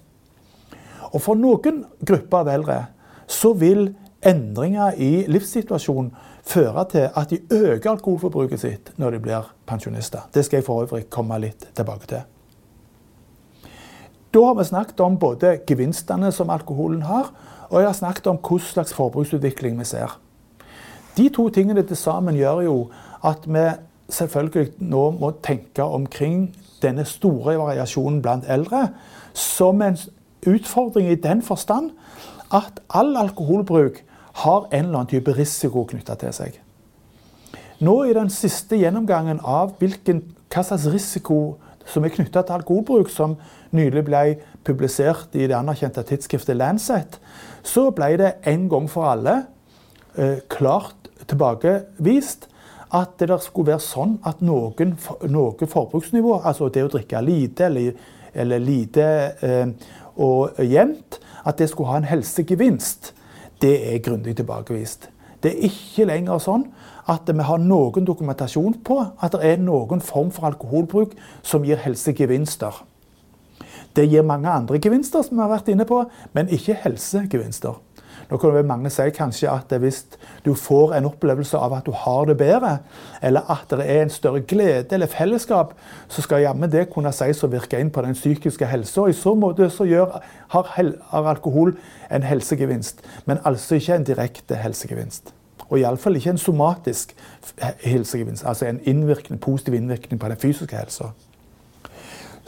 Og 1.12 1.22
for 1.24 1.38
noen 1.40 1.84
grupper 2.04 2.42
av 2.42 2.52
eldre 2.52 2.78
så 3.28 3.54
vil 3.56 3.88
endringer 4.26 4.96
i 5.00 5.24
livssituasjonen 5.30 6.10
føre 6.48 6.84
til 6.92 7.06
at 7.08 7.30
de 7.30 7.38
øker 7.52 7.92
alkoholforbruket 7.92 8.60
sitt 8.60 8.90
når 9.00 9.16
de 9.16 9.22
blir 9.28 9.52
pensjonister. 9.68 10.26
Det 10.34 10.44
skal 10.44 10.60
jeg 10.60 10.66
for 10.66 10.84
øvrig 10.84 11.06
komme 11.12 11.38
litt 11.40 11.68
tilbake 11.76 12.08
til. 12.10 12.24
Da 14.34 14.44
har 14.44 14.56
vi 14.58 14.64
snakket 14.68 15.00
om 15.00 15.16
både 15.20 15.58
gevinstene 15.68 16.32
som 16.32 16.50
alkoholen 16.52 17.02
har, 17.08 17.30
og 17.68 17.80
jeg 17.80 17.88
har 17.88 17.96
snakket 17.96 18.26
om 18.30 18.40
hva 18.40 18.58
slags 18.62 18.94
forbruksutvikling 18.96 19.78
vi 19.78 19.86
ser. 19.88 20.18
De 21.16 21.28
to 21.34 21.48
tingene 21.50 21.82
til 21.82 21.96
sammen 21.98 22.36
gjør 22.38 22.62
jo 22.64 22.76
at 23.26 23.46
vi 23.46 23.66
selvfølgelig 24.08 24.72
nå 24.88 25.10
må 25.18 25.32
tenke 25.44 25.84
omkring 25.84 26.48
denne 26.82 27.04
store 27.04 27.58
variasjonen 27.58 28.22
blant 28.22 28.46
eldre 28.48 28.88
som 29.34 29.82
en 29.82 29.98
utfordring 30.46 31.10
i 31.10 31.18
den 31.20 31.42
forstand 31.42 31.90
at 32.54 32.80
all 32.94 33.16
alkoholbruk 33.16 34.00
har 34.44 34.68
en 34.72 34.84
eller 34.84 34.98
annen 35.00 35.10
type 35.10 35.34
risiko 35.34 35.84
knytta 35.84 36.14
til 36.14 36.32
seg. 36.32 36.60
Nå 37.84 37.94
i 38.06 38.14
den 38.14 38.30
siste 38.30 38.78
gjennomgangen 38.78 39.40
av 39.44 39.74
hvilken, 39.78 40.22
hva 40.50 40.64
slags 40.66 40.86
risiko 40.90 41.58
som 41.88 42.04
er 42.04 42.12
knytta 42.14 42.44
til 42.44 42.58
alkoholbruk, 42.58 43.10
som 43.12 43.36
nylig 43.76 44.04
ble 44.06 44.22
publisert 44.66 45.34
i 45.36 45.46
det 45.48 45.56
anerkjente 45.56 46.04
tidsskriftet 46.08 46.58
Lancet, 46.58 47.18
så 47.62 47.88
ble 47.94 48.14
det 48.20 48.34
en 48.48 48.68
gang 48.70 48.88
for 48.90 49.08
alle 49.10 49.40
eh, 50.16 50.40
klart 50.52 51.10
tilbakevist 51.28 52.48
at 52.96 53.18
det 53.20 53.36
skulle 53.44 53.74
være 53.74 53.84
sånn 53.84 54.16
at 54.28 54.40
noen, 54.44 54.94
noe 55.28 55.68
forbruksnivå, 55.68 56.38
altså 56.40 56.70
det 56.72 56.86
å 56.86 56.92
drikke 56.92 57.20
lite 57.24 57.68
eller, 57.68 57.98
eller 58.32 58.64
lite 58.64 59.08
eh, 59.44 59.72
og 60.18 60.56
jevnt, 60.64 61.20
at 61.44 61.60
det 61.60 61.68
skulle 61.70 61.92
ha 61.92 62.00
en 62.00 62.08
helsegevinst, 62.08 63.12
det 63.62 63.74
er 63.92 64.02
grundig 64.02 64.36
tilbakevist. 64.38 65.08
Det 65.42 65.52
er 65.52 65.68
ikke 65.68 66.08
lenger 66.08 66.40
sånn 66.42 66.64
at 67.08 67.30
vi 67.32 67.46
har 67.48 67.62
noen 67.62 68.06
dokumentasjon 68.06 68.78
på 68.84 69.00
at 69.00 69.34
det 69.34 69.42
er 69.54 69.62
noen 69.62 70.02
form 70.04 70.30
for 70.34 70.50
alkoholbruk 70.50 71.16
som 71.42 71.64
gir 71.64 71.80
helsegevinster. 71.80 72.84
Det 73.96 74.06
gir 74.06 74.22
mange 74.22 74.50
andre 74.50 74.78
gevinster, 74.78 75.24
som 75.24 75.38
vi 75.38 75.42
har 75.42 75.50
vært 75.50 75.70
inne 75.72 75.86
på, 75.88 76.04
men 76.36 76.50
ikke 76.54 76.76
helsegevinster. 76.84 77.80
Nå 78.28 78.36
kan 78.36 78.66
mange 78.68 78.90
si 78.92 79.06
kanskje 79.16 79.48
at 79.48 79.72
hvis 79.80 80.02
du 80.44 80.50
får 80.58 80.92
en 80.98 81.08
opplevelse 81.08 81.56
av 81.56 81.72
at 81.78 81.86
du 81.86 81.94
har 81.96 82.26
det 82.28 82.36
bedre, 82.36 82.74
eller 83.24 83.48
at 83.48 83.72
det 83.72 83.86
er 83.88 84.02
en 84.02 84.12
større 84.12 84.42
glede 84.44 84.92
eller 84.94 85.08
fellesskap, 85.08 85.72
så 86.12 86.22
skal 86.22 86.44
jammen 86.44 86.70
det 86.70 86.90
kunne 86.92 87.12
sies 87.16 87.40
å 87.42 87.50
virke 87.52 87.80
inn 87.80 87.92
på 87.94 88.04
den 88.04 88.18
psykiske 88.18 88.68
helsa. 88.68 89.08
I 89.08 89.16
så 89.16 89.32
måte 89.38 89.70
så 89.72 89.88
gjør, 89.88 90.20
har, 90.52 90.70
har 90.76 91.32
alkohol 91.32 91.74
en 92.10 92.28
helsegevinst, 92.28 93.00
men 93.24 93.40
altså 93.48 93.80
ikke 93.80 93.96
en 93.96 94.08
direkte 94.12 94.60
helsegevinst. 94.60 95.37
Og 95.68 95.78
iallfall 95.78 96.16
ikke 96.16 96.30
en 96.30 96.40
somatisk 96.40 97.14
helsegevinst, 97.84 98.46
altså 98.46 98.66
en 98.66 98.80
innvirkning, 98.84 99.40
positiv 99.40 99.74
innvirkning 99.74 100.20
på 100.20 100.28
den 100.28 100.40
fysiske 100.40 100.76
helsa. 100.76 101.12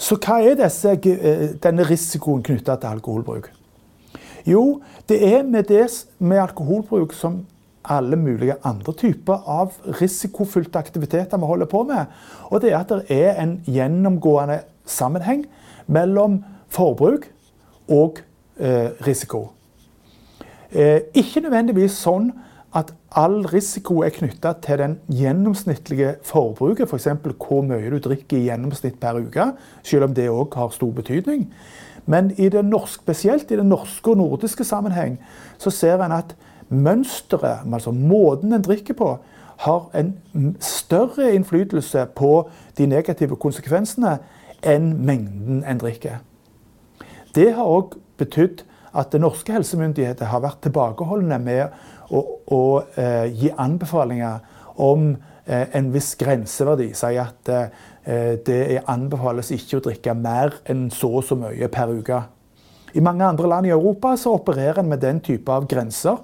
Så 0.00 0.16
hva 0.16 0.38
er 0.40 0.56
disse, 0.56 0.90
eh, 0.90 1.48
denne 1.62 1.84
risikoen 1.84 2.42
knytta 2.42 2.78
til 2.80 2.88
alkoholbruk? 2.88 3.50
Jo, 4.46 4.80
det 5.08 5.34
er 5.34 5.42
med, 5.42 5.68
det, 5.68 6.06
med 6.18 6.38
alkoholbruk 6.38 7.12
som 7.12 7.42
alle 7.84 8.16
mulige 8.16 8.56
andre 8.64 8.92
typer 8.92 9.44
av 9.48 9.72
risikofylte 10.00 10.78
aktiviteter 10.78 11.38
vi 11.38 11.46
holder 11.46 11.66
på 11.66 11.82
med. 11.82 12.06
Og 12.48 12.62
det 12.62 12.72
er 12.72 12.78
at 12.78 12.88
det 12.88 13.20
er 13.20 13.42
en 13.42 13.58
gjennomgående 13.66 14.60
sammenheng 14.86 15.44
mellom 15.86 16.40
forbruk 16.68 17.28
og 17.88 18.20
eh, 18.56 18.90
risiko. 19.06 19.50
Eh, 20.72 21.00
ikke 21.14 21.42
nødvendigvis 21.44 21.98
sånn 21.98 22.30
at 22.76 22.92
all 23.18 23.42
risiko 23.50 24.00
er 24.06 24.12
knytta 24.14 24.52
til 24.62 24.78
den 24.78 24.96
gjennomsnittlige 25.10 26.14
forbruket, 26.26 26.86
f.eks. 26.86 27.08
For 27.22 27.34
hvor 27.34 27.64
mye 27.66 27.90
du 27.90 27.98
drikker 27.98 28.38
i 28.38 28.46
gjennomsnitt 28.46 29.00
per 29.02 29.18
uke, 29.18 29.50
selv 29.82 30.06
om 30.06 30.14
det 30.14 30.28
òg 30.30 30.54
har 30.54 30.70
stor 30.74 30.92
betydning. 30.94 31.48
Men 32.06 32.30
i 32.38 32.48
det 32.48 32.62
norsk, 32.64 33.02
spesielt 33.02 33.50
i 33.50 33.58
den 33.58 33.68
norske 33.68 34.10
og 34.10 34.20
nordiske 34.22 34.64
sammenheng 34.64 35.18
så 35.58 35.70
ser 35.74 36.02
en 36.04 36.14
at 36.14 36.36
mønsteret, 36.70 37.66
altså 37.66 37.90
måten 37.90 38.52
en 38.52 38.62
drikker 38.62 38.94
på, 38.94 39.18
har 39.60 39.90
en 39.94 40.14
større 40.60 41.34
innflytelse 41.34 42.06
på 42.16 42.48
de 42.78 42.86
negative 42.86 43.36
konsekvensene 43.36 44.16
enn 44.64 44.94
mengden 45.04 45.64
en 45.68 45.80
drikker. 45.80 46.22
Det 47.34 47.50
har 47.54 47.68
òg 47.68 47.98
betydd 48.18 48.64
at 48.96 49.14
norske 49.20 49.52
helsemyndigheter 49.54 50.30
har 50.32 50.42
vært 50.42 50.62
tilbakeholdne 50.64 51.38
med 51.42 51.68
å, 52.10 52.20
å 52.50 52.62
eh, 52.98 53.26
gi 53.32 53.52
anbefalinger 53.56 54.40
om 54.80 55.12
eh, 55.46 55.66
en 55.76 55.90
viss 55.94 56.14
grenseverdi. 56.20 56.90
Si 56.96 57.18
at 57.20 57.52
eh, 57.54 58.36
det 58.46 58.82
anbefales 58.90 59.52
ikke 59.54 59.78
å 59.78 59.84
drikke 59.90 60.16
mer 60.18 60.60
enn 60.70 60.88
så 60.94 61.12
og 61.20 61.26
så 61.26 61.38
mye 61.38 61.68
per 61.72 61.92
uke. 61.94 62.22
I 62.94 63.02
mange 63.04 63.26
andre 63.26 63.50
land 63.50 63.68
i 63.68 63.74
Europa 63.74 64.16
så 64.18 64.34
opererer 64.38 64.82
en 64.82 64.90
med 64.90 65.02
den 65.04 65.20
type 65.22 65.52
av 65.52 65.68
grenser. 65.70 66.18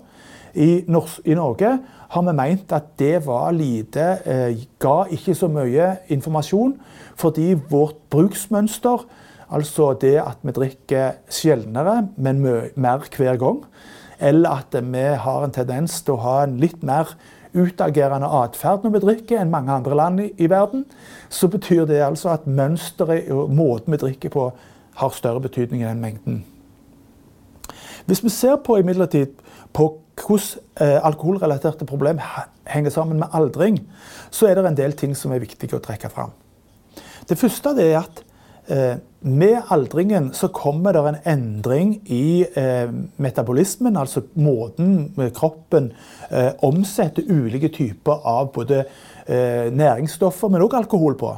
I, 0.56 0.82
I, 0.88 1.34
Norge 1.36 1.70
har 2.08 2.22
vi 2.24 2.32
meint 2.34 2.72
at 2.72 2.94
det 2.98 3.20
var 3.26 3.52
lite, 3.52 4.06
eh, 4.24 4.64
ga 4.80 5.04
ikke 5.12 5.36
så 5.36 5.50
mye 5.52 5.92
informasjon, 6.14 6.74
fordi 7.20 7.52
vårt 7.70 8.00
bruksmønster 8.10 9.06
Altså 9.46 9.92
det 10.00 10.16
at 10.18 10.40
vi 10.42 10.50
drikker 10.50 11.20
sjeldnere, 11.30 12.08
men 12.18 12.40
mer 12.42 13.04
hver 13.14 13.36
gang. 13.38 13.60
Eller 14.18 14.62
at 14.62 14.76
vi 14.76 15.04
har 15.22 15.44
en 15.44 15.52
tendens 15.52 16.00
til 16.02 16.16
å 16.16 16.22
ha 16.24 16.36
en 16.44 16.56
litt 16.60 16.82
mer 16.86 17.14
utagerende 17.56 18.28
atferd 18.42 18.84
når 18.84 18.94
vi 18.94 19.02
drikker 19.04 19.40
enn 19.40 19.52
mange 19.52 19.72
andre 19.72 19.96
land 19.96 20.22
i, 20.24 20.30
i 20.36 20.48
verden. 20.50 20.84
Så 21.28 21.48
betyr 21.52 21.86
det 21.88 22.02
altså 22.04 22.34
at 22.34 22.48
mønsteret 22.48 23.30
og 23.32 23.52
måten 23.54 23.94
vi 23.94 24.02
drikker 24.02 24.32
på, 24.32 24.50
har 24.96 25.12
større 25.12 25.42
betydning 25.44 25.84
enn 25.84 26.00
mengden. 26.00 26.42
Hvis 28.06 28.22
vi 28.24 28.32
ser 28.32 28.56
på 28.64 28.78
imidlertid 28.80 29.34
på 29.76 29.88
hvordan 30.16 30.62
eh, 30.80 31.00
alkoholrelaterte 31.04 31.84
problemer 31.84 32.46
henger 32.66 32.90
sammen 32.94 33.18
med 33.20 33.34
aldring, 33.36 33.82
så 34.30 34.48
er 34.48 34.56
det 34.56 34.70
en 34.70 34.78
del 34.78 34.96
ting 34.96 35.12
som 35.16 35.34
er 35.34 35.42
viktige 35.42 35.76
å 35.76 35.82
trekke 35.84 36.08
fram. 36.08 36.32
Det 37.28 37.36
første 37.36 37.74
er 37.82 37.98
at 38.00 38.22
med 39.26 39.72
aldringen 39.74 40.32
så 40.34 40.48
kommer 40.54 40.94
det 40.94 41.02
en 41.08 41.18
endring 41.24 41.92
i 42.10 42.46
eh, 42.58 42.90
metabolismen, 43.22 43.96
altså 43.96 44.22
måten 44.34 45.12
kroppen 45.34 45.92
eh, 46.30 46.52
omsetter 46.66 47.26
ulike 47.30 47.70
typer 47.74 48.26
av 48.26 48.52
både 48.54 48.84
næringsstoffer, 49.26 50.52
men 50.54 50.62
òg 50.62 50.76
alkohol 50.78 51.16
på. 51.18 51.32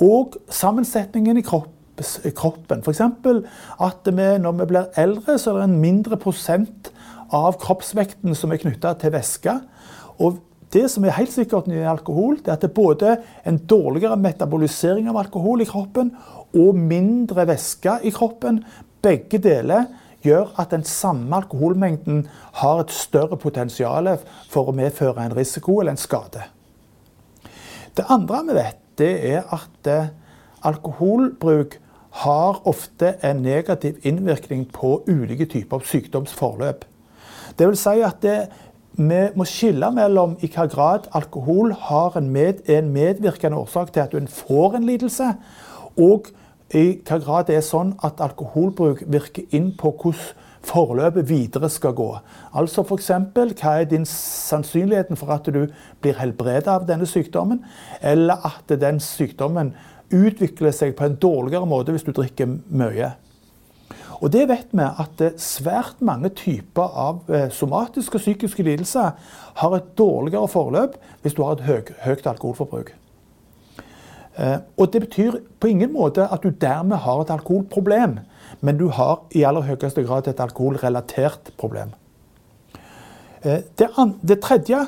Og 0.00 0.38
sammensetningen 0.48 1.36
i 1.36 1.42
kroppen. 1.44 2.80
F.eks. 2.80 3.00
at 3.80 4.08
vi, 4.08 4.28
når 4.40 4.56
vi 4.62 4.68
blir 4.70 4.88
eldre, 4.96 5.36
så 5.38 5.52
er 5.52 5.58
det 5.58 5.66
en 5.68 5.82
mindre 5.82 6.16
prosent 6.16 6.88
av 7.34 7.58
kroppsvekten 7.60 8.34
som 8.38 8.52
er 8.52 8.62
knytta 8.62 8.94
til 8.98 9.12
væske. 9.14 9.54
Og 10.24 10.40
det 10.74 10.88
som 10.90 11.04
er 11.06 11.14
helt 11.16 11.32
sikkert 11.32 11.68
når 11.68 11.78
det 11.78 11.90
alkohol, 11.90 12.38
det 12.42 12.50
er 12.50 12.56
at 12.56 12.64
det 12.64 12.70
er 12.70 12.76
både 12.76 13.16
en 13.46 13.58
dårligere 13.70 14.16
metabolisering 14.18 15.06
av 15.10 15.20
alkohol 15.22 15.62
i 15.62 15.68
kroppen 15.68 16.10
og 16.54 16.78
mindre 16.78 17.46
væske 17.48 18.00
i 18.02 18.12
kroppen. 18.14 18.62
Begge 19.04 19.38
deler 19.42 19.86
gjør 20.24 20.54
at 20.60 20.72
den 20.72 20.84
samme 20.88 21.36
alkoholmengden 21.36 22.24
har 22.60 22.82
et 22.82 22.94
større 22.94 23.38
potensial 23.40 24.08
for 24.50 24.70
å 24.70 24.76
medføre 24.76 25.24
en 25.24 25.36
risiko 25.36 25.78
eller 25.80 25.94
en 25.94 26.00
skade. 26.00 26.42
Det 27.94 28.06
andre 28.10 28.42
vi 28.48 28.58
vet, 28.58 28.80
det 28.98 29.12
er 29.30 29.44
at 29.54 29.90
eh, 29.90 30.10
alkoholbruk 30.66 31.78
har 32.24 32.60
ofte 32.66 33.14
en 33.26 33.42
negativ 33.42 34.00
innvirkning 34.06 34.66
på 34.72 34.96
ulike 35.06 35.46
typer 35.50 35.82
sykdomsforløp. 35.86 36.84
Det 37.58 37.66
vil 37.68 37.78
si 37.78 38.00
at 38.02 38.22
det, 38.22 38.38
vi 38.96 39.20
må 39.34 39.46
skille 39.48 39.90
mellom 39.94 40.36
i 40.38 40.46
hvilken 40.46 40.70
grad 40.70 41.08
alkohol 41.12 41.72
har 41.88 42.16
en, 42.18 42.30
med, 42.30 42.62
en 42.70 42.92
medvirkende 42.94 43.58
årsak 43.58 43.92
til 43.92 44.04
at 44.04 44.12
du 44.12 44.26
får 44.30 44.76
en 44.78 44.86
lidelse, 44.86 45.34
og 45.98 46.30
i 46.70 46.86
hvilken 46.94 47.22
grad 47.26 47.48
det 47.50 47.58
er 47.58 47.66
sånn 47.66 47.94
at 48.06 48.22
alkoholbruk 48.22 49.04
virker 49.10 49.50
inn 49.54 49.72
på 49.78 49.94
hvordan 49.98 50.42
forløpet 50.64 51.28
videre 51.28 51.68
skal 51.68 51.92
gå. 51.92 52.10
Altså 52.56 52.84
f.eks. 52.84 53.10
hva 53.34 53.72
er 53.80 53.88
din 53.88 54.06
sannsynligheten 54.08 55.18
for 55.20 55.34
at 55.34 55.48
du 55.52 55.66
blir 56.00 56.16
helbredet 56.18 56.70
av 56.72 56.86
denne 56.88 57.06
sykdommen, 57.08 57.60
eller 58.00 58.40
at 58.48 58.72
den 58.80 59.00
sykdommen 59.02 59.74
utvikler 60.14 60.72
seg 60.72 60.96
på 60.96 61.08
en 61.08 61.18
dårligere 61.20 61.68
måte 61.68 61.92
hvis 61.92 62.06
du 62.06 62.12
drikker 62.16 62.48
mye. 62.70 63.12
Og 64.24 64.32
det 64.32 64.46
vet 64.48 64.70
vi 64.72 64.84
at 64.84 65.20
eh, 65.20 65.34
svært 65.36 66.00
mange 66.00 66.30
typer 66.32 66.94
av 66.96 67.28
eh, 67.28 67.50
somatiske 67.52 68.16
og 68.16 68.22
psykiske 68.22 68.64
lidelser 68.64 69.10
har 69.60 69.76
et 69.76 69.90
dårligere 70.00 70.48
forløp 70.48 70.96
hvis 71.22 71.36
du 71.36 71.42
har 71.44 71.58
et 71.58 71.66
høy, 71.66 71.92
høyt 72.06 72.30
alkoholforbruk. 72.32 72.94
Eh, 74.40 74.56
og 74.80 74.92
det 74.94 75.04
betyr 75.04 75.38
på 75.60 75.74
ingen 75.74 75.92
måte 75.92 76.24
at 76.24 76.40
du 76.40 76.48
dermed 76.48 77.04
har 77.04 77.20
et 77.20 77.34
alkoholproblem, 77.36 78.18
men 78.64 78.80
du 78.80 78.88
har 78.96 79.26
i 79.36 79.44
aller 79.44 79.68
høyeste 79.68 80.06
grad 80.08 80.32
et 80.32 80.40
alkoholrelatert 80.40 81.52
problem. 81.60 81.92
Det, 83.44 83.90
det 84.24 84.38
tredje 84.40 84.78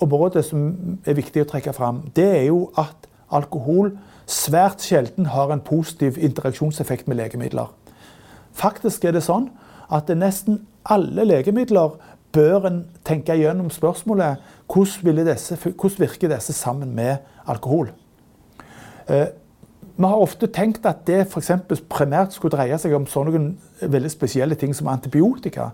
området 0.00 0.40
som 0.46 0.62
er 1.04 1.18
viktig 1.18 1.42
å 1.44 1.48
trekke 1.50 1.74
fram, 1.76 1.98
det 2.16 2.24
er 2.24 2.46
jo 2.46 2.70
at 2.80 3.04
alkohol 3.28 3.90
svært 4.24 4.80
sjelden 4.80 5.28
har 5.34 5.52
en 5.52 5.60
positiv 5.60 6.16
interaksjonseffekt 6.16 7.10
med 7.12 7.20
legemidler. 7.20 7.68
Faktisk 8.56 9.04
er 9.04 9.16
det 9.16 9.24
sånn 9.26 9.50
at 9.92 10.08
det 10.08 10.18
nesten 10.18 10.62
alle 10.88 11.26
legemidler 11.28 11.96
bør 12.36 12.68
en 12.68 12.82
tenke 13.06 13.36
gjennom 13.38 13.70
spørsmålet 13.72 14.42
hvordan, 14.72 15.24
hvordan 15.62 15.98
virker 16.00 16.32
disse 16.32 16.54
sammen 16.56 16.94
med 16.96 17.24
alkohol. 17.46 17.92
Eh, 19.08 19.28
vi 19.96 20.04
har 20.04 20.20
ofte 20.20 20.48
tenkt 20.52 20.84
at 20.84 21.06
det 21.08 21.22
for 21.32 21.40
primært 21.88 22.34
skulle 22.34 22.52
dreie 22.52 22.76
seg 22.78 22.92
om 22.92 23.06
sånne 23.08 23.54
veldig 23.80 24.10
spesielle 24.12 24.58
ting 24.60 24.74
som 24.76 24.90
antibiotika. 24.92 25.70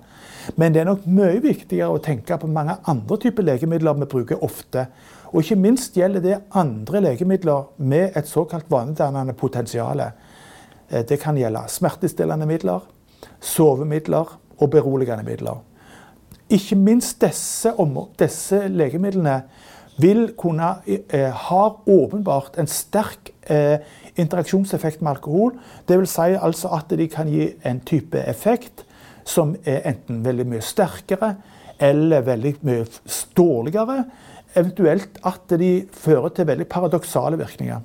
Men 0.55 0.75
det 0.75 0.83
er 0.83 0.87
nok 0.93 1.09
mye 1.11 1.41
viktigere 1.43 1.91
å 1.91 2.03
tenke 2.03 2.39
på 2.39 2.51
mange 2.51 2.77
andre 2.87 3.19
typer 3.19 3.43
legemidler 3.43 3.99
vi 3.99 4.11
bruker 4.13 4.45
ofte. 4.47 4.87
Og 5.33 5.43
ikke 5.43 5.59
minst 5.59 5.97
gjelder 5.99 6.23
det 6.23 6.39
andre 6.55 7.03
legemidler 7.03 7.73
med 7.79 8.15
et 8.15 8.29
såkalt 8.31 8.71
vanedannende 8.71 9.35
potensial. 9.35 10.05
Eh, 10.93 11.05
det 11.09 11.21
kan 11.23 11.39
gjelde 11.39 11.65
smertestillende 11.69 12.47
midler, 12.47 12.85
sovemidler 13.41 14.39
og 14.59 14.71
beroligende 14.71 15.25
midler. 15.27 15.63
Ikke 16.53 16.77
minst 16.77 17.23
disse, 17.23 17.73
disse 18.21 18.67
legemidlene 18.69 19.43
vil 20.01 20.33
kunne 20.39 20.75
eh, 20.87 21.31
ha 21.33 21.63
åpenbart 21.87 22.59
en 22.61 22.69
sterk 22.69 23.33
eh, 23.51 23.79
interaksjonseffekt 24.17 25.03
med 25.03 25.17
alkohol. 25.17 25.55
Dvs. 25.89 26.17
Si 26.17 26.37
altså 26.37 26.73
at 26.77 26.93
de 26.99 27.09
kan 27.09 27.29
gi 27.29 27.53
en 27.65 27.81
type 27.81 28.21
effekt 28.29 28.85
som 29.25 29.55
er 29.65 29.85
enten 29.89 30.25
veldig 30.25 30.47
mye 30.51 30.65
sterkere 30.65 31.35
eller 31.83 32.25
veldig 32.27 32.57
mye 32.67 32.85
dårligere. 33.37 34.05
Eventuelt 34.55 35.21
at 35.25 35.57
de 35.59 35.87
fører 35.93 36.35
til 36.37 36.47
veldig 36.47 36.69
paradoksale 36.69 37.39
virkninger. 37.39 37.81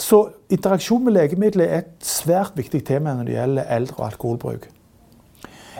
Så 0.00 0.20
interaksjon 0.48 1.04
med 1.04 1.12
legemidler 1.12 1.68
er 1.68 1.82
et 1.82 2.04
svært 2.06 2.56
viktig 2.56 2.80
tema 2.88 3.12
når 3.14 3.26
det 3.28 3.34
gjelder 3.36 3.72
eldre 3.76 3.98
og 3.98 4.06
alkoholbruk. 4.06 4.68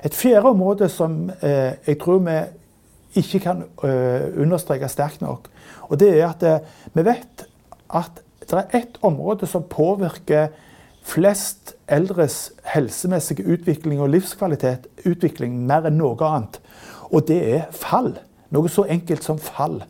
Et 0.04 0.16
fjerde 0.16 0.52
område 0.52 0.88
som 0.92 1.30
eh, 1.40 1.76
jeg 1.86 1.98
tror 2.00 2.20
vi 2.24 2.36
ikke 3.20 3.40
kan 3.44 3.62
eh, 3.84 4.26
understreke 4.40 4.88
sterkt 4.88 5.24
nok, 5.24 5.48
og 5.88 6.00
det 6.00 6.10
er 6.14 6.26
at 6.28 6.44
eh, 6.46 6.66
vi 6.94 7.04
vet 7.04 7.46
at 7.96 8.20
det 8.50 8.58
er 8.58 8.76
ett 8.80 8.98
område 9.06 9.48
som 9.48 9.64
påvirker 9.68 10.50
flest 11.06 11.74
eldres 11.88 12.50
helsemessige 12.74 13.46
utvikling 13.46 14.00
og 14.02 14.12
livskvalitet 14.12 14.88
utvikling 15.08 15.56
mer 15.68 15.88
enn 15.88 15.98
noe 16.00 16.18
annet. 16.26 16.60
Og 17.10 17.24
det 17.28 17.40
er 17.54 17.70
fall. 17.74 18.12
Noe 18.50 18.70
så 18.70 18.84
enkelt 18.90 19.24
som 19.24 19.38
fall. 19.40 19.80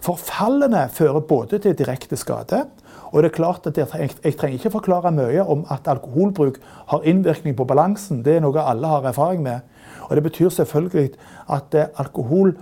For 0.00 0.18
fallene 0.20 0.86
fører 0.92 1.22
både 1.24 1.60
til 1.62 1.76
direkte 1.78 2.18
skade, 2.18 2.64
og 3.10 3.22
det 3.22 3.30
er 3.30 3.34
klart 3.34 3.66
at 3.66 3.78
jeg, 3.78 4.34
trenger 4.38 4.58
ikke 4.58 4.70
forklare 4.70 5.10
mye 5.14 5.42
om 5.42 5.64
at 5.70 5.88
alkoholbruk 5.90 6.60
har 6.92 7.02
innvirkning 7.02 7.56
på 7.58 7.66
balansen. 7.66 8.22
Det 8.24 8.36
er 8.36 8.44
noe 8.44 8.62
alle 8.62 8.86
har 8.86 9.08
erfaring 9.10 9.42
med. 9.42 9.60
Og 10.08 10.16
Det 10.16 10.22
betyr 10.22 10.48
selvfølgelig 10.48 11.10
at 11.50 11.74
eh, 11.74 11.90
alkohol 11.98 12.54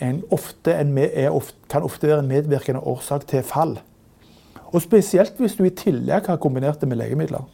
en, 0.00 0.22
ofte 0.30 0.74
en, 0.74 0.98
ofte, 1.30 1.54
kan 1.70 1.82
ofte 1.82 2.06
være 2.06 2.18
en 2.18 2.28
medvirkende 2.28 2.80
årsak 2.80 3.26
til 3.26 3.42
fall. 3.42 3.78
Og 4.66 4.82
Spesielt 4.82 5.38
hvis 5.38 5.54
du 5.54 5.64
i 5.64 5.70
tillegg 5.70 6.26
har 6.26 6.36
kombinert 6.36 6.80
det 6.80 6.88
med 6.88 6.96
legemidler. 6.96 7.46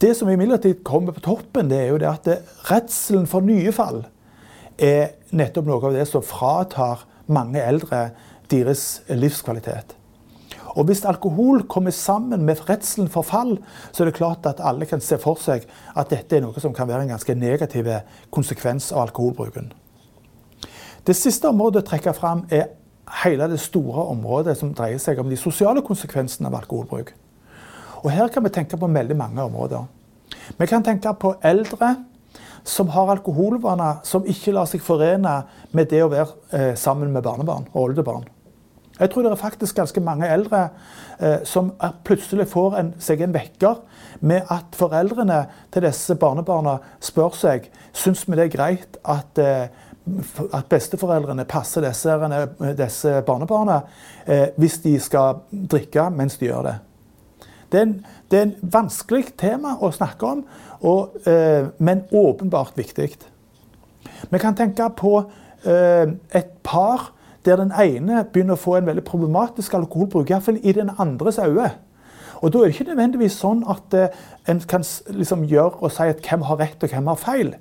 Det 0.00 0.16
som 0.16 0.28
imidlertid 0.28 0.82
kommer 0.84 1.12
på 1.12 1.20
toppen, 1.20 1.70
det 1.70 1.78
er 1.78 1.86
jo 1.86 1.98
det 1.98 2.08
at 2.10 2.24
det, 2.24 2.38
redselen 2.70 3.26
for 3.26 3.40
nye 3.40 3.72
fall 3.72 4.02
er 4.78 5.14
nettopp 5.30 5.66
noe 5.66 5.86
av 5.88 5.94
det 5.96 6.04
som 6.10 6.22
fratar 6.22 7.06
mange 7.26 7.62
eldre 7.62 8.10
deres 8.50 9.00
livskvalitet. 9.08 9.96
Og 10.76 10.84
Hvis 10.84 11.04
alkohol 11.08 11.62
kommer 11.68 11.90
sammen 11.90 12.44
med 12.44 12.60
redselen 12.68 13.08
for 13.08 13.24
fall, 13.24 13.56
så 13.92 14.02
er 14.02 14.10
det 14.10 14.18
klart 14.18 14.46
at 14.46 14.60
alle 14.60 14.86
kan 14.86 15.00
se 15.00 15.16
for 15.18 15.40
seg 15.40 15.64
at 15.96 16.10
dette 16.12 16.36
er 16.36 16.44
noe 16.44 16.60
som 16.60 16.74
kan 16.76 16.88
være 16.88 17.06
en 17.06 17.14
ganske 17.14 17.34
negativ 17.34 17.88
konsekvens 18.30 18.92
av 18.92 19.06
alkoholbruken. 19.08 19.72
Det 21.06 21.16
siste 21.16 21.48
området 21.48 21.84
å 21.84 21.86
trekke 21.86 22.12
fram 22.12 22.44
er 22.50 22.74
hele 23.22 23.48
det 23.48 23.60
store 23.62 24.04
området 24.10 24.56
som 24.58 24.74
dreier 24.74 25.00
seg 25.00 25.20
om 25.22 25.30
de 25.30 25.38
sosiale 25.38 25.82
konsekvensene 25.86 26.50
av 26.50 26.58
alkoholbruk. 26.60 27.14
Og 28.04 28.10
Her 28.10 28.28
kan 28.28 28.44
vi 28.44 28.52
tenke 28.52 28.76
på 28.76 28.86
veldig 28.86 29.16
mange 29.16 29.42
områder. 29.42 29.86
Vi 30.58 30.66
kan 30.66 30.82
tenke 30.84 31.14
på 31.14 31.34
eldre 31.42 31.94
som 32.66 32.88
har 32.88 33.10
alkoholvaner 33.14 34.02
som 34.04 34.26
ikke 34.26 34.52
lar 34.52 34.66
seg 34.66 34.82
forene 34.82 35.38
med 35.70 35.88
det 35.90 36.02
å 36.02 36.10
være 36.10 36.32
eh, 36.50 36.74
sammen 36.74 37.12
med 37.14 37.22
barnebarn 37.22 37.68
og 37.72 37.82
oldebarn. 37.88 38.26
Jeg 38.96 39.10
tror 39.12 39.22
det 39.22 39.30
er 39.30 39.40
faktisk 39.40 39.76
ganske 39.76 40.00
mange 40.00 40.28
eldre 40.32 40.68
eh, 41.20 41.42
som 41.44 41.72
plutselig 42.04 42.46
får 42.48 42.78
en, 42.80 42.92
seg 43.02 43.20
en 43.20 43.34
vekker 43.34 43.82
med 44.24 44.48
at 44.52 44.76
foreldrene 44.76 45.42
til 45.74 45.84
disse 45.84 46.16
barnebarna 46.16 46.78
spør 47.04 47.36
seg 47.36 47.68
syns 47.92 48.24
vi 48.24 48.38
det 48.38 48.46
er 48.46 48.54
greit 48.54 48.96
at, 49.04 49.40
eh, 49.42 49.68
at 50.56 50.68
besteforeldrene 50.70 51.44
passer 51.50 51.84
disse, 51.84 52.16
disse 52.78 53.20
barnebarna 53.26 53.82
eh, 54.24 54.48
hvis 54.56 54.80
de 54.86 54.96
skal 55.02 55.42
drikke 55.50 56.08
mens 56.14 56.38
de 56.40 56.48
gjør 56.48 56.70
det. 56.70 56.76
Det 57.72 57.80
er 57.80 57.86
en, 57.88 57.96
det 58.30 58.38
er 58.38 58.46
en 58.46 58.72
vanskelig 58.72 59.34
tema 59.38 59.74
å 59.82 59.90
snakke 59.92 60.28
om, 60.28 60.44
og, 60.86 61.18
eh, 61.26 61.66
men 61.78 62.04
åpenbart 62.14 62.78
viktig. 62.78 63.10
Vi 64.30 64.40
kan 64.40 64.56
tenke 64.56 64.86
på 64.96 65.18
eh, 65.66 66.14
et 66.30 66.54
par 66.64 67.10
der 67.46 67.60
den 67.60 67.72
ene 67.72 68.24
begynner 68.32 68.56
å 68.56 68.60
få 68.60 68.76
en 68.78 68.88
veldig 68.88 69.04
problematisk 69.06 69.74
alkoholbruk, 69.78 70.30
iallfall 70.30 70.58
i 70.62 70.74
den 70.76 70.90
andres 70.98 71.38
øyne. 71.38 71.72
Og 72.42 72.52
Da 72.52 72.58
er 72.58 72.64
det 72.68 72.74
ikke 72.74 72.90
nødvendigvis 72.90 73.36
sånn 73.40 73.62
at 73.70 73.94
eh, 73.96 74.16
en 74.50 74.58
kan 74.68 74.82
liksom 75.08 75.46
gjøre 75.48 75.80
og 75.80 75.92
si 75.92 76.08
at 76.10 76.20
hvem 76.20 76.42
har 76.44 76.58
rett 76.60 76.82
og 76.84 76.92
hvem 76.92 77.06
har 77.08 77.20
feil. 77.20 77.54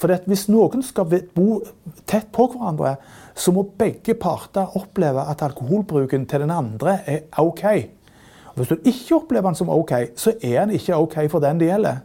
For 0.00 0.12
Hvis 0.26 0.46
noen 0.48 0.82
skal 0.82 1.10
bo 1.34 1.60
tett 2.08 2.30
på 2.32 2.46
hverandre, 2.54 2.96
så 3.34 3.52
må 3.52 3.66
begge 3.78 4.14
parter 4.14 4.72
oppleve 4.78 5.26
at 5.28 5.42
alkoholbruken 5.44 6.24
til 6.26 6.46
den 6.46 6.50
andre 6.50 6.98
er 7.06 7.20
OK. 7.38 7.64
Og 8.52 8.56
hvis 8.56 8.68
du 8.68 8.76
ikke 8.84 9.16
opplever 9.16 9.48
den 9.48 9.58
som 9.58 9.70
OK, 9.72 9.92
så 10.16 10.34
er 10.42 10.64
den 10.64 10.76
ikke 10.76 10.96
OK 10.96 11.18
for 11.30 11.40
den 11.40 11.60
det 11.60 11.68
gjelder. 11.68 12.02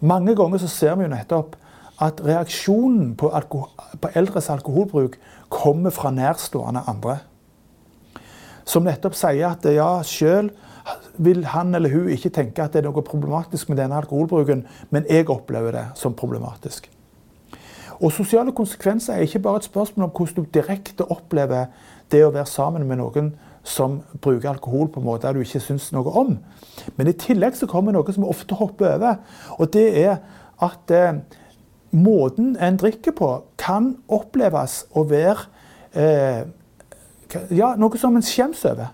Mange 0.00 0.34
ganger 0.36 0.58
så 0.60 0.68
ser 0.68 0.96
vi 0.96 1.06
jo 1.06 1.12
nettopp 1.12 1.56
at 2.02 2.20
reaksjonen 2.24 3.14
på, 3.18 3.30
på 4.00 4.10
eldres 4.18 4.50
alkoholbruk 4.50 5.18
kommer 5.52 5.94
fra 5.94 6.10
nærstående 6.10 6.82
andre. 6.90 7.18
Som 8.64 8.88
nettopp 8.88 9.16
sier 9.18 9.52
at 9.52 9.66
ja, 9.68 10.00
sjøl 10.06 10.50
vil 11.16 11.44
han 11.52 11.74
eller 11.76 11.92
hun 11.92 12.10
ikke 12.12 12.32
tenke 12.34 12.64
at 12.64 12.74
det 12.74 12.82
er 12.82 12.88
noe 12.88 13.04
problematisk 13.04 13.70
med 13.70 13.78
denne 13.80 13.96
alkoholbruken, 14.02 14.64
men 14.90 15.06
jeg 15.08 15.28
opplever 15.32 15.72
det 15.76 15.86
som 16.00 16.16
problematisk. 16.16 16.90
Og 18.02 18.12
Sosiale 18.12 18.52
konsekvenser 18.52 19.14
er 19.14 19.24
ikke 19.24 19.38
bare 19.44 19.62
et 19.62 19.68
spørsmål 19.68 20.08
om 20.08 20.12
hvordan 20.16 20.44
du 20.44 20.50
direkte 20.58 21.06
opplever 21.06 21.70
det 22.12 22.24
å 22.24 22.32
være 22.34 22.50
sammen 22.50 22.88
med 22.88 22.98
noen 23.00 23.32
som 23.64 24.00
bruker 24.20 24.50
alkohol 24.50 24.90
på 24.92 25.00
måter 25.00 25.32
du 25.32 25.40
ikke 25.40 25.62
syns 25.62 25.88
noe 25.94 26.10
om. 26.12 26.34
Men 26.96 27.08
i 27.08 27.16
tillegg 27.16 27.56
så 27.56 27.68
kommer 27.70 27.94
noe 27.94 28.12
som 28.12 28.26
ofte 28.28 28.58
hopper 28.58 28.96
over. 28.98 29.22
Og 29.56 29.70
det 29.72 29.86
er 30.02 30.18
at 30.62 30.92
eh, 30.92 31.22
måten 31.94 32.56
en 32.60 32.76
drikker 32.76 33.14
på, 33.16 33.30
kan 33.58 33.94
oppleves 34.08 34.82
å 34.94 35.04
være 35.08 35.46
eh, 35.94 36.42
ja, 37.54 37.74
noe 37.78 37.98
som 37.98 38.16
en 38.16 38.26
skjems 38.26 38.64
over. 38.68 38.92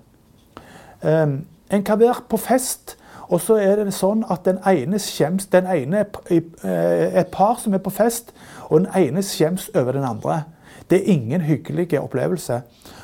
Eh, 1.02 1.36
en 1.70 1.84
kan 1.86 2.00
være 2.00 2.26
på 2.28 2.36
fest 2.36 2.96
Og 3.30 3.38
så 3.38 3.60
er 3.62 3.78
det 3.78 3.92
sånn 3.94 4.24
at 4.26 4.42
den 4.42 4.56
ene 4.66 4.98
skjems 4.98 5.44
Den 5.52 5.68
ene 5.70 6.00
er 6.02 7.12
et 7.22 7.28
par 7.30 7.60
som 7.62 7.74
er 7.74 7.78
på 7.78 7.92
fest, 7.94 8.32
og 8.66 8.80
den 8.80 8.88
ene 8.98 9.22
skjems 9.22 9.68
over 9.70 9.94
den 9.94 10.04
andre. 10.04 10.42
Det 10.90 10.98
er 10.98 11.12
ingen 11.14 11.40
hyggelig 11.46 12.00
opplevelse. 12.00 12.60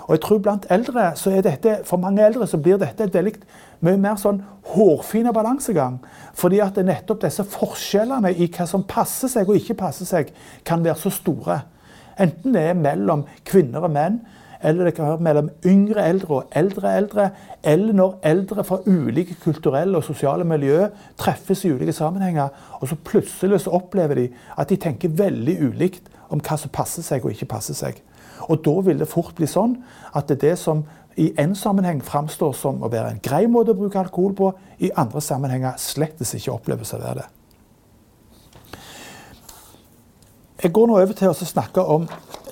Og 0.07 0.15
jeg 0.15 0.21
tror 0.21 0.39
blant 0.43 0.67
eldre 0.71 1.13
så 1.15 1.31
er 1.31 1.47
dette, 1.47 1.79
For 1.85 1.97
mange 1.97 2.27
eldre 2.27 2.47
så 2.47 2.59
blir 2.59 2.77
dette 2.77 3.05
et 3.05 3.15
veldig 3.15 3.33
mye 3.85 4.01
mer 4.01 4.19
sånn 4.21 4.43
hårfin 4.73 5.29
balansegang. 5.35 5.99
Fordi 6.37 6.61
at 6.65 6.79
nettopp 6.85 7.23
disse 7.25 7.45
forskjellene 7.57 8.33
i 8.35 8.49
hva 8.53 8.67
som 8.69 8.87
passer 8.89 9.31
seg 9.33 9.49
og 9.49 9.61
ikke 9.61 9.79
passer 9.83 10.09
seg, 10.09 10.33
kan 10.65 10.85
være 10.85 11.01
så 11.01 11.13
store. 11.15 11.61
Enten 12.21 12.57
det 12.57 12.65
er 12.71 12.81
mellom 12.81 13.27
kvinner 13.45 13.85
og 13.85 13.93
menn, 13.93 14.21
eller 14.65 14.89
det 14.89 14.95
kan 14.97 15.11
være 15.11 15.25
mellom 15.25 15.51
yngre 15.69 16.05
eldre 16.09 16.39
og 16.39 16.57
eldre 16.57 16.93
eldre, 16.97 17.27
eller 17.63 17.93
når 17.93 18.17
eldre 18.25 18.65
fra 18.65 18.81
ulike 18.87 19.37
kulturelle 19.43 19.99
og 19.99 20.05
sosiale 20.05 20.47
miljø 20.49 20.87
treffes 21.21 21.65
i 21.65 21.73
ulike 21.73 21.93
sammenhenger, 21.93 22.49
og 22.81 22.89
så 22.89 22.97
plutselig 23.05 23.61
så 23.67 23.77
opplever 23.77 24.23
de 24.23 24.27
at 24.57 24.73
de 24.73 24.81
tenker 24.81 25.13
veldig 25.13 25.59
ulikt 25.69 26.09
om 26.33 26.41
hva 26.41 26.57
som 26.59 26.73
passer 26.73 27.05
seg 27.05 27.25
og 27.25 27.37
ikke 27.37 27.53
passer 27.53 27.77
seg. 27.77 28.01
Og 28.49 28.63
da 28.65 28.75
vil 28.87 29.01
det 29.01 29.11
fort 29.11 29.37
bli 29.37 29.49
sånn 29.51 29.77
at 30.15 30.29
det, 30.29 30.39
er 30.39 30.51
det 30.51 30.59
som 30.61 30.85
i 31.17 31.31
en 31.41 31.55
sammenheng 31.57 32.03
framstår 32.05 32.53
som 32.57 32.83
å 32.85 32.91
være 32.93 33.15
en 33.15 33.23
grei 33.25 33.47
måte 33.49 33.73
å 33.73 33.79
bruke 33.79 34.01
alkohol 34.01 34.35
på, 34.37 34.51
i 34.85 34.91
andre 34.97 35.23
sammenhenger 35.25 35.79
slettes 35.81 36.35
ikke 36.37 36.53
oppleves 36.53 36.93
å 36.93 37.01
være 37.01 37.23
det. 37.23 37.29
Jeg 40.63 40.73
går 40.73 40.89
nå 40.89 40.99
over 40.99 41.17
til 41.17 41.33
å 41.33 41.37
snakke 41.37 41.85
om 41.85 42.05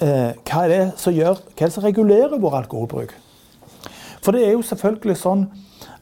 eh, 0.04 0.32
hva 0.44 0.64
det 0.70 0.80
som 1.00 1.12
gjør, 1.12 1.40
hva 1.56 1.68
som 1.72 1.84
regulerer 1.84 2.40
vår 2.40 2.58
alkoholbruk. 2.62 3.12
For 4.24 4.32
det 4.32 4.46
er 4.46 4.56
jo 4.56 4.64
selvfølgelig 4.64 5.16
sånn 5.20 5.44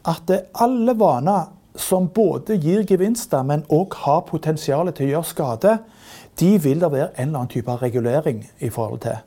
at 0.07 0.31
alle 0.63 0.95
vaner 0.99 1.51
som 1.79 2.07
både 2.11 2.55
gir 2.61 2.83
gevinster, 2.87 3.43
men 3.43 3.65
òg 3.71 3.95
har 4.03 4.25
potensial 4.27 4.91
til 4.91 5.09
å 5.09 5.13
gjøre 5.15 5.31
skade, 5.31 5.77
de 6.39 6.55
vil 6.61 6.81
det 6.81 6.91
være 6.91 7.11
en 7.15 7.27
eller 7.27 7.43
annen 7.43 7.53
type 7.53 7.75
regulering 7.81 8.43
i 8.59 8.71
forhold 8.73 9.03
til. 9.05 9.19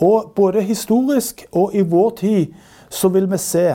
Og 0.00 0.32
både 0.36 0.64
historisk 0.64 1.44
og 1.52 1.74
i 1.76 1.84
vår 1.84 2.10
tid 2.20 2.58
så 2.90 3.08
vil 3.12 3.28
vi 3.30 3.38
se 3.38 3.66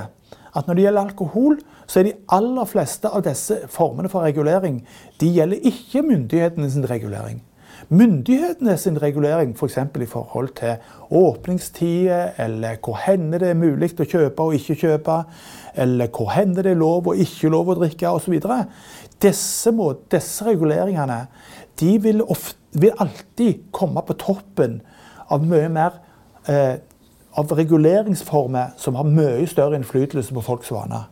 at 0.56 0.68
når 0.68 0.74
det 0.74 0.86
gjelder 0.86 1.02
alkohol, 1.02 1.58
så 1.88 2.00
er 2.00 2.08
de 2.08 2.14
aller 2.34 2.66
fleste 2.66 3.10
av 3.12 3.24
disse 3.26 3.60
formene 3.70 4.10
for 4.10 4.26
regulering 4.26 4.80
de 5.22 5.30
gjelder 5.36 5.68
ikke 5.70 6.02
myndighetene 6.06 6.70
sin 6.72 6.88
regulering. 6.90 7.44
Myndighetene 7.90 8.78
sin 8.78 8.98
regulering 9.02 9.52
f.eks. 9.54 9.76
For 9.94 10.02
i 10.02 10.08
forhold 10.10 10.50
til 10.58 10.76
åpningstider, 11.12 12.32
eller 12.38 12.80
hvor 12.84 12.98
hender 13.06 13.44
det 13.44 13.52
er 13.52 13.60
mulig 13.60 13.92
å 14.00 14.08
kjøpe 14.08 14.48
og 14.48 14.56
ikke 14.58 14.78
kjøpe, 14.80 15.20
eller 15.76 16.10
hvor 16.10 16.32
hender 16.34 16.66
det 16.66 16.74
er 16.74 16.82
lov 16.82 17.12
og 17.12 17.22
ikke 17.22 17.52
lov 17.54 17.70
å 17.70 17.78
drikke 17.84 18.16
osv. 18.16 18.40
Disse, 19.22 19.76
disse 20.12 20.48
reguleringene 20.48 21.20
de 21.80 21.92
vil, 22.02 22.24
ofte, 22.24 22.58
vil, 22.80 22.96
alltid 23.00 23.68
komme 23.76 24.02
på 24.08 24.18
toppen 24.18 24.80
av 25.30 25.46
mye 25.46 25.70
mer 25.70 26.00
eh, 26.48 26.76
av 27.36 27.52
reguleringsformer 27.52 28.76
som 28.80 28.96
har 28.96 29.10
mye 29.10 29.48
større 29.50 29.80
innflytelse 29.80 30.34
på 30.36 30.44
folks 30.46 30.72
vaner. 30.72 31.10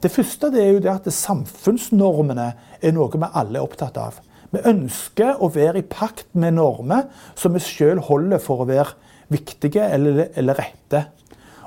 Det 0.00 0.10
første 0.12 0.48
det 0.52 0.60
er 0.64 0.74
jo 0.74 0.82
det 0.84 0.92
at 0.92 1.12
samfunnsnormene 1.12 2.50
er 2.80 2.92
noe 2.96 3.12
vi 3.12 3.32
alle 3.36 3.60
er 3.60 3.64
opptatt 3.64 3.98
av. 4.00 4.20
Vi 4.50 4.62
ønsker 4.66 5.42
å 5.42 5.50
være 5.52 5.82
i 5.82 5.86
pakt 5.86 6.30
med 6.32 6.56
normer 6.56 7.10
som 7.38 7.54
vi 7.54 7.62
sjøl 7.62 8.00
holder 8.08 8.40
for 8.42 8.64
å 8.64 8.68
være 8.70 8.96
viktige 9.30 9.84
eller, 9.84 10.24
eller, 10.34 10.58
rette. 10.58 11.04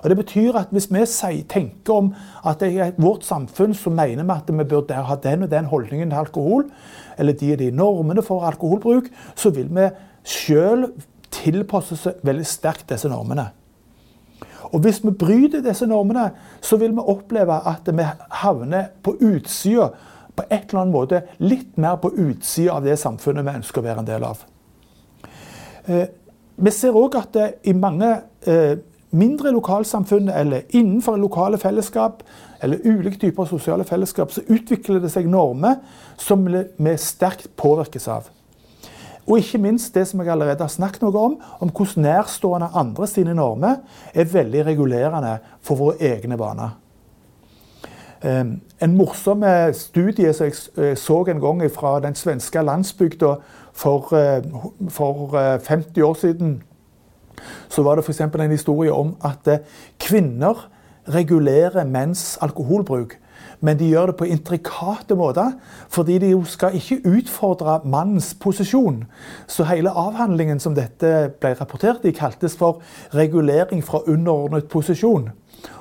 Og 0.02 0.10
Det 0.10 0.18
betyr 0.20 0.58
at 0.60 0.74
hvis 0.76 0.90
vi 0.92 1.44
tenker 1.48 1.94
om 1.94 2.10
at 2.44 2.62
er 2.66 2.92
vårt 2.98 3.24
samfunn 3.24 3.74
så 3.78 3.94
mener 3.94 4.26
vi 4.26 4.36
at 4.36 4.50
vi 4.50 4.66
bør 4.66 5.06
ha 5.08 5.16
den 5.16 5.44
og 5.44 5.52
den 5.52 5.70
holdningen 5.72 6.10
til 6.10 6.20
alkohol, 6.20 6.66
eller 7.18 7.34
de 7.34 7.54
og 7.54 7.60
de 7.60 7.72
normene 7.72 8.26
for 8.26 8.44
alkoholbruk, 8.44 9.08
så 9.36 9.54
vil 9.56 9.70
vi 9.72 9.88
sjøl 10.26 10.90
tilpasse 11.34 11.98
seg 12.00 12.24
veldig 12.26 12.46
sterkt 12.48 12.89
disse 12.93 13.10
normene. 13.12 13.50
Og 14.74 14.80
Hvis 14.82 15.04
vi 15.04 15.12
bryter 15.12 15.62
disse 15.62 15.86
normene, 15.86 16.32
så 16.62 16.78
vil 16.78 16.96
vi 16.96 17.04
oppleve 17.13 17.60
at 17.69 17.89
vi 17.89 18.06
havner 18.41 18.89
på 19.04 19.17
utsida 19.22 19.91
på 20.36 20.43
et 20.50 20.69
eller 20.69 20.82
annet 20.82 20.93
måte 20.93 21.22
litt 21.46 21.78
mer 21.78 22.00
på 22.02 22.10
utsida 22.10 22.80
av 22.80 22.88
det 22.88 22.98
samfunnet 22.98 23.46
vi 23.46 23.54
ønsker 23.60 23.82
å 23.82 23.86
være 23.86 24.02
en 24.02 24.08
del 24.08 24.24
av. 24.26 24.39
Eh, 25.86 26.08
vi 26.56 26.72
ser 26.74 26.98
òg 26.98 27.19
at 27.19 27.34
det 27.36 27.48
i 27.69 27.76
mange 27.78 28.10
eh, 28.50 28.80
mindre 29.13 29.52
lokalsamfunn 29.54 30.32
eller 30.34 30.65
innenfor 30.74 31.19
lokale 31.22 31.58
fellesskap 31.62 32.24
eller 32.63 32.82
ulike 32.86 33.19
typer 33.22 33.46
sosiale 33.46 33.86
fellesskap, 33.86 34.32
så 34.32 34.41
utvikler 34.48 35.04
det 35.04 35.12
seg 35.13 35.30
normer 35.30 35.84
som 36.17 36.46
vi 36.48 36.96
sterkt 36.98 37.52
påvirkes 37.60 38.08
av. 38.10 38.30
Og 39.28 39.40
ikke 39.40 39.62
minst 39.64 39.96
det 39.96 40.08
som 40.08 40.20
jeg 40.20 40.34
allerede 40.34 40.66
har 40.66 40.72
snakket 40.72 41.06
noe 41.06 41.20
om, 41.20 41.36
om 41.64 41.72
hvordan 41.72 42.04
nærstående 42.04 42.74
andre 42.76 43.08
sine 43.08 43.36
normer 43.38 43.84
er 44.14 44.32
veldig 44.32 44.66
regulerende 44.68 45.38
for 45.64 45.80
våre 45.80 46.00
egne 46.14 46.40
vaner. 46.40 46.76
En 48.24 48.96
morsom 48.96 49.44
eh, 49.44 49.74
studie 49.76 50.32
som 50.34 50.48
jeg 50.48 50.60
eh, 50.80 50.94
så 50.96 51.18
en 51.28 51.42
gang 51.44 51.64
fra 51.72 51.98
den 52.00 52.16
svenske 52.16 52.62
landsbygda 52.64 53.34
for, 53.74 54.14
eh, 54.16 54.44
for 54.90 55.36
50 55.60 56.04
år 56.04 56.14
siden, 56.14 56.62
så 57.70 57.84
var 57.84 57.96
det 57.96 58.06
f.eks. 58.06 58.22
en 58.22 58.52
historie 58.52 58.94
om 58.94 59.16
at 59.24 59.64
kvinner 60.00 60.70
regulerer 61.08 61.84
menns 61.84 62.38
alkoholbruk. 62.42 63.18
Men 63.63 63.80
de 63.80 63.88
gjør 63.88 64.12
det 64.12 64.17
på 64.19 64.28
intrikate 64.28 65.15
måter, 65.15 65.54
fordi 65.88 66.17
de 66.19 66.34
jo 66.34 66.41
skal 66.43 66.76
ikke 66.76 66.99
utfordre 67.08 67.80
mannens 67.88 68.34
posisjon. 68.36 69.06
Så 69.47 69.63
hele 69.69 69.93
avhandlingen 69.95 70.60
som 70.60 70.76
dette 70.76 71.32
ble 71.39 71.54
rapportert 71.62 72.04
i, 72.04 72.12
kaltes 72.12 72.58
for 72.60 72.82
'regulering 73.15 73.84
fra 73.84 74.04
underordnet 74.08 74.67
posisjon'. 74.67 75.32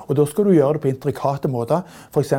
Og 0.07 0.15
Da 0.15 0.25
skal 0.25 0.43
du 0.45 0.51
gjøre 0.51 0.73
det 0.73 0.81
på 0.81 0.87
intrikate 0.87 1.47
måter. 1.47 1.81
F.eks. 2.13 2.33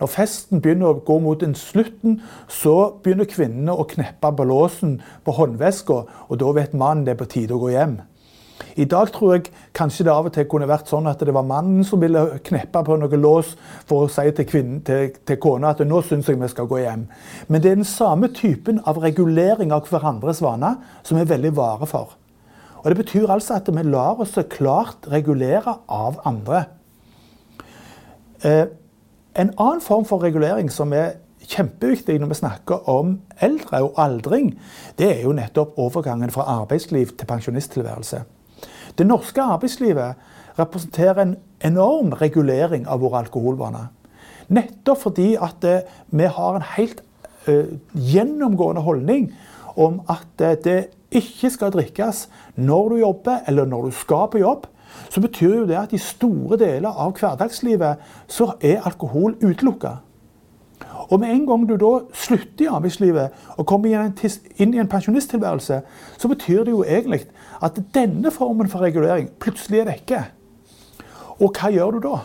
når 0.00 0.06
festen 0.06 0.60
begynner 0.60 0.86
å 0.92 1.00
gå 1.04 1.18
mot 1.18 1.42
en 1.42 1.54
slutten, 1.54 2.20
så 2.48 2.92
begynner 3.02 3.28
kvinnene 3.28 3.72
å 3.72 3.86
kneppe 3.88 4.32
på 4.36 4.44
låsen 4.44 5.00
på 5.24 5.32
håndveska, 5.32 6.04
og 6.28 6.38
da 6.40 6.52
vet 6.52 6.74
mannen 6.74 7.04
det 7.04 7.16
er 7.16 7.22
på 7.22 7.28
tide 7.28 7.54
å 7.56 7.58
gå 7.58 7.72
hjem. 7.74 8.00
I 8.78 8.84
dag 8.86 9.10
tror 9.10 9.32
jeg 9.34 9.48
kanskje 9.74 10.04
det 10.06 10.12
av 10.12 10.28
og 10.28 10.34
til 10.34 10.46
kunne 10.46 10.68
vært 10.70 10.90
sånn 10.90 11.08
at 11.10 11.18
det 11.26 11.34
var 11.34 11.46
mannen 11.46 11.82
som 11.86 11.98
ville 11.98 12.38
kneppe 12.46 12.82
på 12.86 12.98
noe 13.00 13.18
lås 13.18 13.56
for 13.88 14.04
å 14.04 14.12
si 14.12 14.28
til, 14.30 14.46
kvinnen, 14.46 14.78
til, 14.86 15.10
til 15.26 15.40
kona 15.42 15.72
at 15.74 15.82
nå 15.82 15.98
syns 16.06 16.30
jeg 16.30 16.38
vi 16.38 16.50
skal 16.52 16.68
gå 16.70 16.78
hjem. 16.84 17.08
Men 17.48 17.64
det 17.64 17.72
er 17.72 17.80
den 17.80 17.88
samme 17.88 18.30
typen 18.30 18.78
av 18.86 19.00
regulering 19.02 19.74
av 19.74 19.90
hverandres 19.90 20.42
vaner 20.44 20.78
som 21.02 21.18
vi 21.18 21.24
er 21.26 21.32
veldig 21.32 21.54
vare 21.58 21.90
for. 21.90 22.14
Og 22.78 22.86
Det 22.92 23.00
betyr 23.00 23.34
altså 23.34 23.58
at 23.58 23.66
vi 23.74 23.82
lar 23.82 24.22
oss 24.22 24.38
klart 24.54 25.10
regulere 25.10 25.74
av 25.90 26.22
andre. 26.28 26.64
Eh, 28.46 28.66
en 29.34 29.54
annen 29.58 29.82
form 29.82 30.06
for 30.06 30.22
regulering 30.22 30.70
som 30.70 30.94
er 30.94 31.18
kjempeviktig 31.48 32.20
når 32.20 32.30
vi 32.30 32.42
snakker 32.44 32.86
om 32.90 33.16
eldre 33.42 33.82
og 33.82 33.98
aldring, 33.98 34.52
det 34.98 35.10
er 35.16 35.22
jo 35.26 35.34
nettopp 35.34 35.78
overgangen 35.78 36.30
fra 36.30 36.46
arbeidsliv 36.60 37.16
til 37.18 37.26
pensjonisttilværelse. 37.26 38.22
Det 38.98 39.06
norske 39.06 39.42
arbeidslivet 39.42 40.14
representerer 40.58 41.22
en 41.22 41.36
enorm 41.64 42.12
regulering 42.18 42.86
av 42.88 43.00
våre 43.04 43.22
alkoholvaner. 43.22 43.92
Nettopp 44.48 45.02
fordi 45.02 45.34
at 45.36 45.64
eh, 45.64 45.84
vi 46.10 46.26
har 46.26 46.56
en 46.56 46.64
helt 46.74 47.02
uh, 47.48 47.68
gjennomgående 47.92 48.82
holdning 48.82 49.28
om 49.76 50.00
at 50.08 50.40
uh, 50.40 50.54
det 50.64 50.78
ikke 51.14 51.50
skal 51.52 51.72
drikkes 51.74 52.26
når 52.56 52.88
du 52.88 52.96
jobber 53.02 53.44
eller 53.46 53.68
når 53.68 53.88
du 53.88 53.96
skal 54.00 54.26
på 54.32 54.40
jobb 54.40 54.66
så 55.12 55.20
betyr 55.20 55.54
jo 55.60 55.68
det 55.68 55.78
at 55.78 55.92
i 55.92 56.00
store 56.00 56.58
deler 56.60 56.90
av 56.90 57.14
hverdagslivet 57.18 58.02
så 58.30 58.52
er 58.64 58.84
alkohol 58.88 59.36
utelukka. 59.40 59.98
Og 61.08 61.20
med 61.20 61.32
en 61.32 61.44
gang 61.48 61.64
du 61.68 61.76
da 61.80 61.92
slutter 62.12 62.66
i 62.66 62.70
arbeidslivet 62.70 63.44
og 63.56 63.66
kommer 63.66 63.88
inn 63.88 64.74
i 64.74 64.80
en 64.80 64.90
pensjonisttilværelse, 64.90 65.80
så 66.18 66.30
betyr 66.30 66.66
det 66.66 66.74
jo 66.74 66.84
egentlig 66.84 67.24
at 67.64 67.78
denne 67.94 68.30
formen 68.34 68.68
for 68.68 68.84
regulering 68.84 69.30
plutselig 69.40 69.82
er 69.82 69.92
vekke. 69.92 70.24
Og 71.38 71.54
hva 71.54 71.70
gjør 71.72 71.96
du 71.96 72.00
da? 72.04 72.18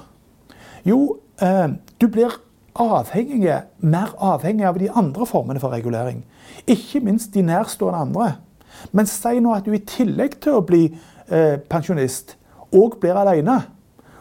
Jo, 0.86 1.00
eh, 1.42 1.68
du 2.02 2.08
blir 2.12 2.36
avhengige, 2.76 3.62
mer 3.80 4.16
avhengig 4.20 4.66
av 4.66 4.80
de 4.80 4.90
andre 4.92 5.26
formene 5.26 5.62
for 5.62 5.72
regulering. 5.72 6.24
Ikke 6.68 7.00
minst 7.00 7.34
de 7.34 7.42
nærstående 7.42 8.00
andre. 8.00 8.32
Men 8.92 9.08
si 9.08 9.40
nå 9.40 9.54
at 9.54 9.66
du 9.66 9.74
i 9.74 9.84
tillegg 9.86 10.40
til 10.42 10.58
å 10.58 10.66
bli 10.66 10.88
eh, 11.30 11.60
pensjonist 11.70 12.36
òg 12.74 12.98
blir 13.02 13.18
alene, 13.18 13.62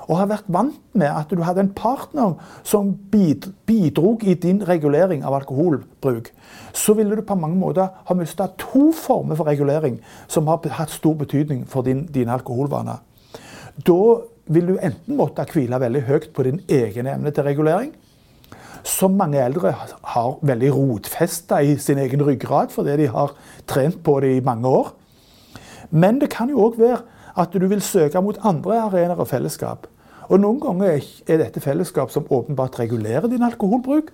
og 0.08 0.18
har 0.18 0.30
vært 0.30 0.50
vant 0.52 0.80
med 0.98 1.10
at 1.10 1.30
du 1.30 1.42
hadde 1.46 1.62
en 1.64 1.72
partner 1.76 2.34
som 2.66 2.92
bidrog 3.12 4.24
i 4.26 4.34
din 4.34 4.62
regulering 4.66 5.24
av 5.24 5.36
alkoholbruk, 5.38 6.32
så 6.72 6.96
ville 6.98 7.16
du 7.16 7.24
på 7.26 7.38
mange 7.38 7.58
måter 7.60 7.90
ha 8.08 8.16
mista 8.18 8.48
to 8.58 8.90
former 8.96 9.38
for 9.38 9.48
regulering 9.48 10.00
som 10.26 10.50
har 10.50 10.62
hatt 10.78 10.92
stor 10.94 11.14
betydning 11.20 11.64
for 11.68 11.86
din, 11.86 12.06
dine 12.10 12.34
alkoholvaner. 12.34 13.02
Da 13.86 14.02
vil 14.52 14.72
du 14.72 14.78
enten 14.78 15.16
måtte 15.16 15.46
hvile 15.52 15.80
veldig 15.80 16.06
høyt 16.08 16.32
på 16.34 16.46
din 16.48 16.60
egen 16.68 17.06
evne 17.06 17.30
til 17.32 17.46
regulering, 17.46 17.92
som 18.82 19.14
mange 19.14 19.38
eldre 19.38 19.70
har 19.78 20.32
veldig 20.42 20.72
rotfesta 20.74 21.60
i 21.62 21.76
sin 21.78 22.00
egen 22.02 22.24
ryggrad 22.26 22.72
fordi 22.74 22.96
de 23.04 23.06
har 23.14 23.36
trent 23.70 24.00
på 24.02 24.18
det 24.24 24.36
i 24.36 24.44
mange 24.44 24.68
år. 24.68 24.90
Men 25.90 26.18
det 26.18 26.32
kan 26.32 26.50
jo 26.50 26.64
òg 26.66 26.80
være 26.80 27.02
at 27.38 27.52
du 27.52 27.66
vil 27.66 27.82
søke 27.82 28.20
mot 28.20 28.38
andre 28.42 28.80
arenaer 28.86 29.20
og 29.20 29.28
fellesskap. 29.28 29.86
Og 30.28 30.40
Noen 30.40 30.60
ganger 30.62 31.02
er 31.28 31.40
dette 31.40 31.60
fellesskap 31.60 32.12
som 32.12 32.28
åpenbart 32.30 32.78
regulerer 32.80 33.28
din 33.28 33.42
alkoholbruk. 33.42 34.12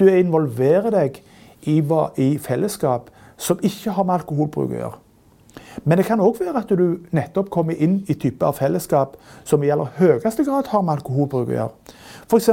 Du 0.00 0.08
involverer 0.08 0.90
deg 0.90 1.20
i, 1.68 2.38
fellesskap 2.40 3.10
som 3.36 3.60
ikke 3.62 3.94
har 3.94 4.06
med 4.06 4.20
alkoholbruk 4.20 4.72
å 4.72 4.80
gjøre. 4.80 4.98
Men 5.84 5.98
det 5.98 6.06
kan 6.06 6.20
òg 6.22 6.38
være 6.40 6.62
at 6.62 6.72
du 6.78 7.00
nettopp 7.14 7.50
kommer 7.50 7.78
inn 7.78 8.00
i 8.08 8.14
typer 8.14 8.50
av 8.50 8.58
fellesskap 8.58 9.16
som 9.44 9.62
i 9.64 9.70
aller 9.72 9.90
høyeste 9.98 10.44
grad 10.46 10.70
har 10.70 10.82
med 10.84 10.98
alkoholbruk 10.98 11.48
å 11.48 11.56
gjøre. 11.56 11.96
F.eks. 12.30 12.50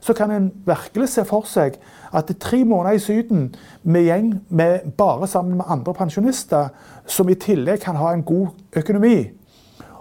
så 0.00 0.14
kan 0.16 0.30
en 0.32 0.50
virkelig 0.66 1.10
se 1.12 1.24
for 1.28 1.48
seg 1.48 1.76
at 2.12 2.28
det 2.28 2.38
er 2.38 2.44
tre 2.44 2.62
måneder 2.64 2.96
i 2.96 3.02
Syden 3.02 3.50
med 3.82 4.06
gjeng 4.08 4.30
med, 4.48 4.92
bare 4.96 5.28
sammen 5.28 5.58
med 5.60 5.68
andre 5.68 5.94
pensjonister, 5.94 6.70
som 7.06 7.28
i 7.28 7.38
tillegg 7.38 7.82
kan 7.84 7.98
ha 8.00 8.14
en 8.14 8.24
god 8.24 8.48
økonomi, 8.76 9.30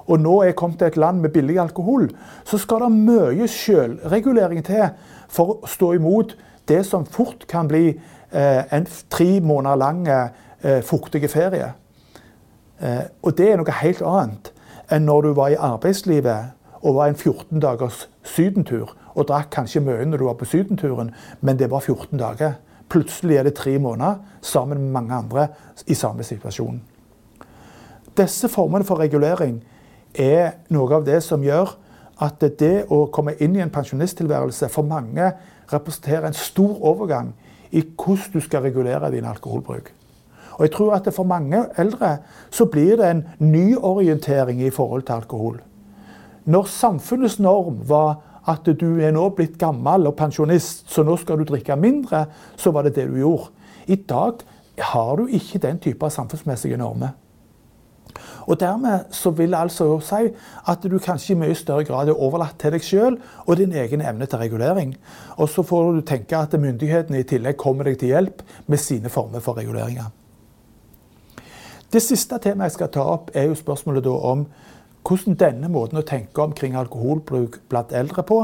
og 0.09 0.19
nå 0.19 0.35
er 0.43 0.57
kommet 0.57 0.79
til 0.81 0.89
et 0.89 0.97
land 0.97 1.21
med 1.21 1.33
billig 1.33 1.59
alkohol, 1.61 2.09
så 2.45 2.57
skal 2.57 2.85
det 2.85 2.91
mye 2.91 3.47
selvregulering 3.47 4.63
til 4.65 4.87
for 5.29 5.53
å 5.53 5.69
stå 5.69 5.93
imot 5.99 6.35
det 6.69 6.81
som 6.85 7.05
fort 7.05 7.45
kan 7.49 7.69
bli 7.69 7.91
eh, 7.93 8.63
en 8.73 8.87
tre 9.09 9.39
måneder 9.41 9.81
lang 9.81 10.07
eh, 10.09 10.81
fuktig 10.85 11.29
ferie. 11.29 11.73
Eh, 12.81 13.03
og 13.21 13.37
det 13.37 13.51
er 13.51 13.61
noe 13.61 13.81
helt 13.81 14.01
annet 14.01 14.53
enn 14.89 15.05
når 15.05 15.27
du 15.27 15.33
var 15.37 15.53
i 15.53 15.59
arbeidslivet 15.59 16.55
og 16.79 16.95
var 16.95 17.11
en 17.11 17.17
14 17.19 17.61
dagers 17.61 18.07
sydentur 18.25 18.95
og 19.13 19.27
drakk 19.29 19.51
kanskje 19.53 19.83
mye 19.83 20.05
når 20.07 20.21
du 20.21 20.25
var 20.25 20.37
på 20.39 20.47
sydenturen, 20.49 21.11
men 21.41 21.59
det 21.59 21.69
var 21.69 21.83
14 21.83 22.17
dager. 22.17 22.57
Plutselig 22.89 23.37
er 23.37 23.45
det 23.45 23.57
tre 23.59 23.77
måneder 23.79 24.15
sammen 24.41 24.79
med 24.81 24.91
mange 24.91 25.13
andre 25.13 25.47
i 25.87 25.93
samme 25.93 26.23
situasjon. 26.23 26.79
Disse 28.17 28.49
formene 28.49 28.85
for 28.85 28.99
regulering 28.99 29.59
er 30.13 30.51
noe 30.69 30.95
av 30.95 31.05
det 31.05 31.21
som 31.23 31.43
gjør 31.43 31.75
at 32.19 32.43
det 32.59 32.85
å 32.91 33.05
komme 33.13 33.35
inn 33.39 33.55
i 33.55 33.63
en 33.63 33.71
pensjonisttilværelse 33.71 34.69
for 34.73 34.87
mange 34.87 35.31
representerer 35.71 36.27
en 36.27 36.35
stor 36.37 36.75
overgang 36.91 37.31
i 37.71 37.83
hvordan 37.83 38.33
du 38.33 38.39
skal 38.43 38.65
regulere 38.65 39.11
din 39.13 39.27
alkoholbruk. 39.29 39.93
Og 40.59 40.65
jeg 40.65 40.71
tror 40.75 40.95
at 40.95 41.13
For 41.13 41.23
mange 41.23 41.65
eldre 41.77 42.17
så 42.51 42.65
blir 42.65 42.97
det 42.97 43.09
en 43.09 43.23
nyorientering 43.39 44.61
i 44.61 44.69
forhold 44.69 45.03
til 45.03 45.13
alkohol. 45.13 45.61
Når 46.45 46.63
samfunnets 46.63 47.39
norm 47.39 47.79
var 47.87 48.17
at 48.47 48.65
du 48.65 48.99
er 48.99 49.11
nå 49.11 49.29
blitt 49.29 49.57
gammel 49.59 50.07
og 50.07 50.15
pensjonist, 50.15 50.89
så 50.91 51.03
nå 51.03 51.15
skal 51.17 51.37
du 51.37 51.43
drikke 51.43 51.75
mindre, 51.75 52.25
så 52.57 52.71
var 52.71 52.83
det 52.83 52.95
det 52.95 53.07
du 53.07 53.17
gjorde. 53.19 53.51
I 53.87 53.95
dag 53.95 54.33
har 54.79 55.15
du 55.15 55.27
ikke 55.27 55.59
den 55.59 55.79
type 55.79 56.09
samfunnsmessige 56.09 56.77
normer. 56.77 57.09
Og 58.49 58.59
Dermed 58.59 59.11
så 59.13 59.29
vil 59.29 59.51
det 59.53 59.59
altså 59.59 59.99
si 60.01 60.29
at 60.67 60.85
du 60.89 60.97
kanskje 60.99 61.35
i 61.35 61.37
mye 61.37 61.55
større 61.57 61.85
grad 61.85 62.09
er 62.09 62.17
overlatt 62.17 62.57
til 62.59 62.73
deg 62.73 62.85
sjøl 62.85 63.17
og 63.45 63.57
din 63.59 63.75
egen 63.77 64.01
evne 64.01 64.25
til 64.25 64.41
regulering. 64.41 64.95
Og 65.37 65.51
så 65.53 65.63
får 65.63 65.91
du 65.93 66.01
tenke 66.01 66.37
at 66.37 66.55
myndighetene 66.57 67.21
i 67.21 67.27
tillegg 67.29 67.59
kommer 67.61 67.85
deg 67.85 67.99
til 68.01 68.15
hjelp 68.15 68.41
med 68.65 68.81
sine 68.81 69.09
former 69.13 69.43
for 69.45 69.59
reguleringer. 69.59 70.09
Det 71.93 72.01
siste 72.01 72.37
temaet 72.41 72.71
jeg 72.71 72.77
skal 72.79 72.91
ta 72.93 73.05
opp, 73.13 73.29
er 73.33 73.49
jo 73.49 73.57
spørsmålet 73.57 74.09
om 74.09 74.47
hvordan 75.05 75.37
denne 75.39 75.69
måten 75.69 76.01
å 76.01 76.05
tenke 76.05 76.41
omkring 76.41 76.75
alkoholbruk 76.77 77.61
blant 77.69 77.93
eldre 77.93 78.25
på 78.25 78.39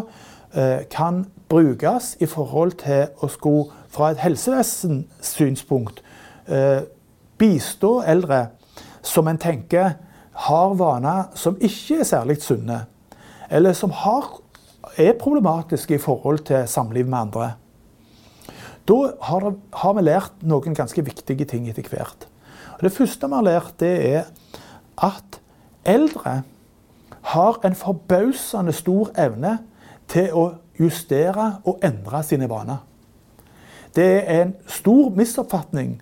eh, 0.54 0.86
kan 0.90 1.26
brukes 1.50 2.16
i 2.22 2.30
forhold 2.30 2.78
til 2.82 3.10
å 3.22 3.30
skulle 3.30 3.84
fra 3.90 4.12
et 4.12 4.22
helsevesens 4.22 5.10
synspunkt 5.26 6.02
bistå 7.42 8.04
eldre 8.06 8.40
som 9.06 9.28
en 9.30 9.40
tenker 9.42 9.96
har 10.46 10.74
vaner 10.76 11.30
som 11.40 11.58
ikke 11.64 12.02
er 12.02 12.08
særlig 12.08 12.40
sunne, 12.44 12.82
eller 13.50 13.76
som 13.78 13.94
har, 13.96 14.28
er 14.98 15.16
problematiske 15.20 15.96
i 15.96 16.02
forhold 16.02 16.44
til 16.50 16.68
samliv 16.68 17.08
med 17.08 17.20
andre. 17.20 17.52
Da 18.86 18.98
har, 19.22 19.54
har, 19.74 19.94
vi 19.98 20.04
lært 20.04 20.44
noen 20.46 20.76
ganske 20.78 21.02
viktige 21.06 21.48
ting 21.50 21.70
etter 21.70 21.88
hvert. 21.90 22.28
Og 22.78 22.84
det 22.86 22.94
første 22.94 23.30
vi 23.30 23.38
har 23.38 23.48
lært, 23.48 23.72
det 23.80 23.94
er 24.12 24.28
at 25.02 25.40
eldre 25.86 26.42
har 27.34 27.58
en 27.66 27.76
forbausende 27.76 28.74
stor 28.76 29.10
evne 29.18 29.58
til 30.12 30.30
å 30.38 30.46
justere 30.78 31.56
og 31.66 31.82
endre 31.86 32.22
sine 32.24 32.50
vaner. 32.50 32.84
Det 33.96 34.06
er 34.28 34.42
en 34.44 34.54
stor 34.68 35.10
misoppfatning 35.16 35.96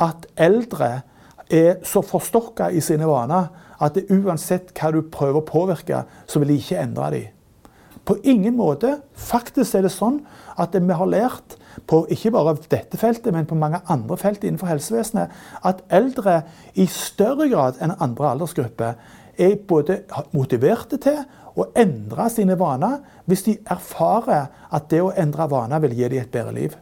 at 0.00 0.26
eldre 0.40 1.04
er 1.52 1.80
så 1.86 2.02
forstokka 2.04 2.70
i 2.72 2.82
sine 2.84 3.08
vaner 3.08 3.50
at 3.82 3.96
det, 3.96 4.06
uansett 4.12 4.72
hva 4.76 4.92
du 4.94 5.02
prøver 5.12 5.40
å 5.40 5.48
påvirke, 5.48 6.04
så 6.26 6.40
vil 6.40 6.54
de 6.54 6.60
ikke 6.60 6.80
endre 6.82 7.10
dem. 7.14 7.30
På 8.04 8.18
ingen 8.20 8.56
måte. 8.56 8.98
Faktisk 9.16 9.78
er 9.78 9.86
det 9.86 9.94
sånn 9.94 10.18
at 10.60 10.74
vi 10.76 10.92
har 10.92 11.08
lært 11.08 11.56
på 11.88 12.02
ikke 12.12 12.34
bare 12.34 12.52
dette 12.68 12.98
feltet, 13.00 13.32
men 13.32 13.48
på 13.48 13.56
mange 13.56 13.80
andre 13.88 14.18
felt 14.20 14.44
innenfor 14.44 14.68
helsevesenet, 14.68 15.32
at 15.64 15.80
eldre 15.88 16.42
i 16.76 16.84
større 16.90 17.48
grad 17.48 17.80
enn 17.80 17.96
andre 17.96 18.34
aldersgrupper 18.34 18.98
er 19.40 19.56
både 19.68 20.02
motiverte 20.36 21.00
til 21.02 21.24
å 21.56 21.70
endre 21.78 22.28
sine 22.32 22.58
vaner 22.58 23.00
hvis 23.30 23.46
de 23.48 23.56
erfarer 23.70 24.50
at 24.74 24.90
det 24.90 25.00
å 25.02 25.12
endre 25.16 25.48
vaner 25.50 25.82
vil 25.86 25.96
gi 25.96 26.10
dem 26.12 26.22
et 26.22 26.34
bedre 26.34 26.54
liv. 26.54 26.76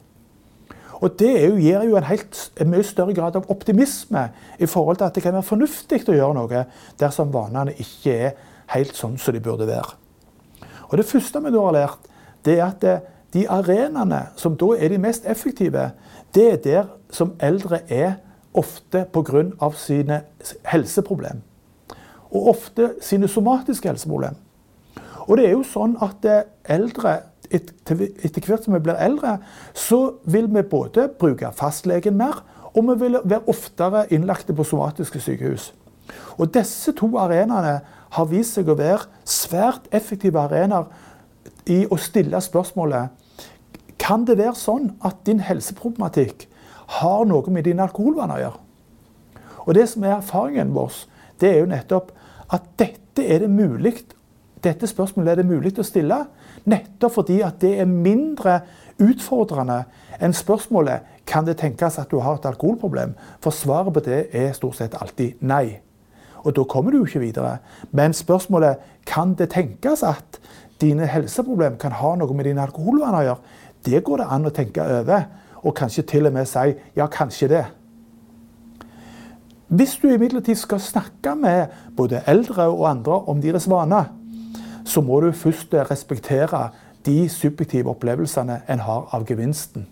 Og 1.03 1.19
Det 1.19 1.33
jo, 1.49 1.57
gir 1.59 1.83
jo 1.83 1.97
en, 1.99 2.07
helt, 2.07 2.39
en, 2.61 2.71
mye 2.71 2.85
større 2.87 3.15
grad 3.15 3.37
av 3.37 3.49
optimisme 3.51 4.29
i 4.59 4.67
forhold 4.71 5.01
til 5.01 5.09
at 5.09 5.17
det 5.17 5.25
kan 5.25 5.35
være 5.35 5.49
fornuftig 5.49 6.05
å 6.07 6.15
gjøre 6.15 6.37
noe 6.37 6.65
dersom 7.01 7.33
vanene 7.35 7.75
ikke 7.75 8.15
er 8.29 8.37
helt 8.77 8.95
sånn 8.95 9.19
som 9.19 9.35
de 9.35 9.43
burde 9.43 9.67
være. 9.67 9.97
Og 10.93 10.99
Det 10.99 11.09
første 11.09 11.41
vi 11.43 11.51
da 11.51 11.65
har 11.65 11.75
lært, 11.75 12.07
det 12.45 12.59
er 12.59 12.67
at 12.69 12.81
det, 12.85 13.01
de 13.35 13.47
arenaene 13.49 14.29
som 14.37 14.55
da 14.57 14.75
er 14.77 14.93
de 14.93 15.01
mest 15.01 15.27
effektive, 15.27 15.91
det 16.35 16.47
er 16.53 16.63
der 16.63 16.87
som 17.11 17.35
eldre 17.41 17.81
er 17.89 18.21
ofte 18.55 19.07
pga. 19.13 19.71
sine 19.75 20.23
helseproblem. 20.65 21.43
Og 22.31 22.49
ofte 22.49 22.95
sine 23.01 23.29
somatiske 23.29 23.89
helseproblem. 23.89 24.37
Og 25.29 25.37
det 25.37 25.47
er 25.47 25.53
jo 25.53 25.63
sånn 25.63 25.97
at 26.03 26.47
eldre 26.65 27.32
etter 27.53 28.47
hvert 28.47 28.65
som 28.65 28.75
vi 28.75 28.83
blir 28.83 28.99
eldre, 29.01 29.37
så 29.75 30.19
vil 30.25 30.49
vi 30.53 30.63
både 30.63 31.09
bruke 31.19 31.53
fastlegen 31.57 32.17
mer, 32.19 32.43
og 32.73 32.87
vi 32.89 32.99
vil 33.05 33.19
være 33.25 33.49
oftere 33.53 34.07
innlagte 34.13 34.55
på 34.57 34.65
somatiske 34.65 35.21
sykehus. 35.21 35.73
Og 36.41 36.55
Disse 36.55 36.93
to 36.97 37.11
arenaene 37.21 37.81
har 38.13 38.29
vist 38.29 38.57
seg 38.57 38.69
å 38.69 38.77
være 38.77 39.09
svært 39.29 39.89
effektive 39.93 40.41
arenaer 40.41 40.89
i 41.71 41.85
å 41.87 41.99
stille 42.01 42.41
spørsmålet 42.43 43.19
kan 44.03 44.25
det 44.27 44.39
være 44.41 44.59
sånn 44.59 44.91
at 45.07 45.21
din 45.29 45.41
helseproblematikk 45.45 46.49
har 46.99 47.23
noe 47.29 47.53
med 47.55 47.69
dine 47.69 47.85
alkoholvaner 47.87 48.35
å 48.35 48.43
gjøre. 48.43 48.59
Og 49.63 49.75
Det 49.75 49.87
som 49.89 50.05
er 50.05 50.17
erfaringen 50.17 50.75
vår, 50.75 50.93
det 51.41 51.53
er 51.53 51.61
jo 51.61 51.71
nettopp 51.71 52.11
at 52.53 52.67
dette 52.81 53.23
er 53.23 53.45
det 53.45 53.51
mulig 53.53 53.95
dette 54.63 54.87
spørsmålet 54.87 55.33
er 55.33 55.41
det 55.41 55.49
mulig 55.49 55.73
å 55.79 55.87
stille, 55.87 56.19
nettopp 56.69 57.17
fordi 57.19 57.41
at 57.45 57.61
det 57.63 57.75
er 57.83 57.91
mindre 57.91 58.61
utfordrende 59.03 59.83
enn 60.23 60.35
spørsmålet 60.37 61.09
kan 61.27 61.47
det 61.47 61.59
tenkes 61.63 61.99
at 61.99 62.11
du 62.11 62.21
har 62.23 62.39
et 62.39 62.47
alkoholproblem. 62.47 63.15
For 63.43 63.55
svaret 63.55 63.95
på 63.95 64.03
det 64.05 64.27
er 64.37 64.53
stort 64.57 64.79
sett 64.79 64.97
alltid 64.99 65.41
nei. 65.41 65.81
Og 66.43 66.55
da 66.57 66.65
kommer 66.67 66.91
du 66.91 66.99
jo 66.99 67.07
ikke 67.07 67.23
videre. 67.23 67.59
Men 67.91 68.15
spørsmålet 68.15 68.83
kan 69.07 69.35
det 69.39 69.53
tenkes 69.55 70.03
at 70.03 70.41
dine 70.83 71.07
helseproblemer 71.07 71.79
kan 71.79 71.95
ha 71.95 72.17
noe 72.19 72.35
med 72.35 72.49
dine 72.51 72.65
alkoholvaner 72.65 73.21
å 73.21 73.27
gjøre, 73.29 73.61
det 73.87 74.03
går 74.07 74.23
det 74.23 74.27
an 74.31 74.47
å 74.47 74.55
tenke 74.55 74.83
over. 74.83 75.29
Og 75.63 75.77
kanskje 75.79 76.03
til 76.11 76.27
og 76.27 76.35
med 76.35 76.49
si 76.51 76.75
ja, 76.99 77.07
kanskje 77.07 77.49
det. 77.51 77.65
Hvis 79.73 79.95
du 80.03 80.11
imidlertid 80.11 80.59
skal 80.61 80.83
snakke 80.83 81.33
med 81.39 81.71
både 81.97 82.21
eldre 82.29 82.67
og 82.69 82.83
andre 82.91 83.21
om 83.31 83.39
deres 83.41 83.69
vaner, 83.71 84.11
så 84.85 85.01
må 85.01 85.21
du 85.21 85.33
først 85.33 85.75
respektere 85.91 86.69
de 87.07 87.29
subjektive 87.29 87.91
opplevelsene 87.91 88.61
en 88.69 88.85
har 88.87 89.09
av 89.13 89.27
gevinsten. 89.29 89.87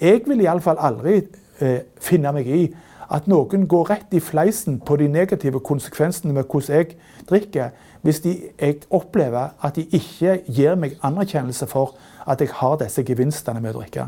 Jeg 0.00 0.22
vil 0.26 0.40
iallfall 0.44 0.78
aldri 0.80 1.20
eh, 1.60 1.82
finne 2.00 2.32
meg 2.32 2.48
i 2.48 2.62
at 3.10 3.26
noen 3.28 3.66
går 3.68 3.88
rett 3.90 4.14
i 4.14 4.22
fleisen 4.22 4.78
på 4.86 4.96
de 5.00 5.08
negative 5.10 5.60
konsekvensene 5.66 6.32
med 6.32 6.46
hvordan 6.46 6.76
jeg 6.76 6.94
drikker, 7.28 7.74
hvis 8.02 8.20
de, 8.24 8.36
jeg 8.60 8.78
opplever 8.90 9.50
at 9.60 9.76
de 9.76 9.84
ikke 9.84 10.38
gir 10.46 10.78
meg 10.78 10.96
anerkjennelse 11.04 11.66
for 11.68 11.96
at 12.26 12.40
jeg 12.40 12.54
har 12.54 12.78
disse 12.80 13.04
gevinstene 13.04 13.60
med 13.60 13.74
å 13.74 13.80
drikke. 13.82 14.06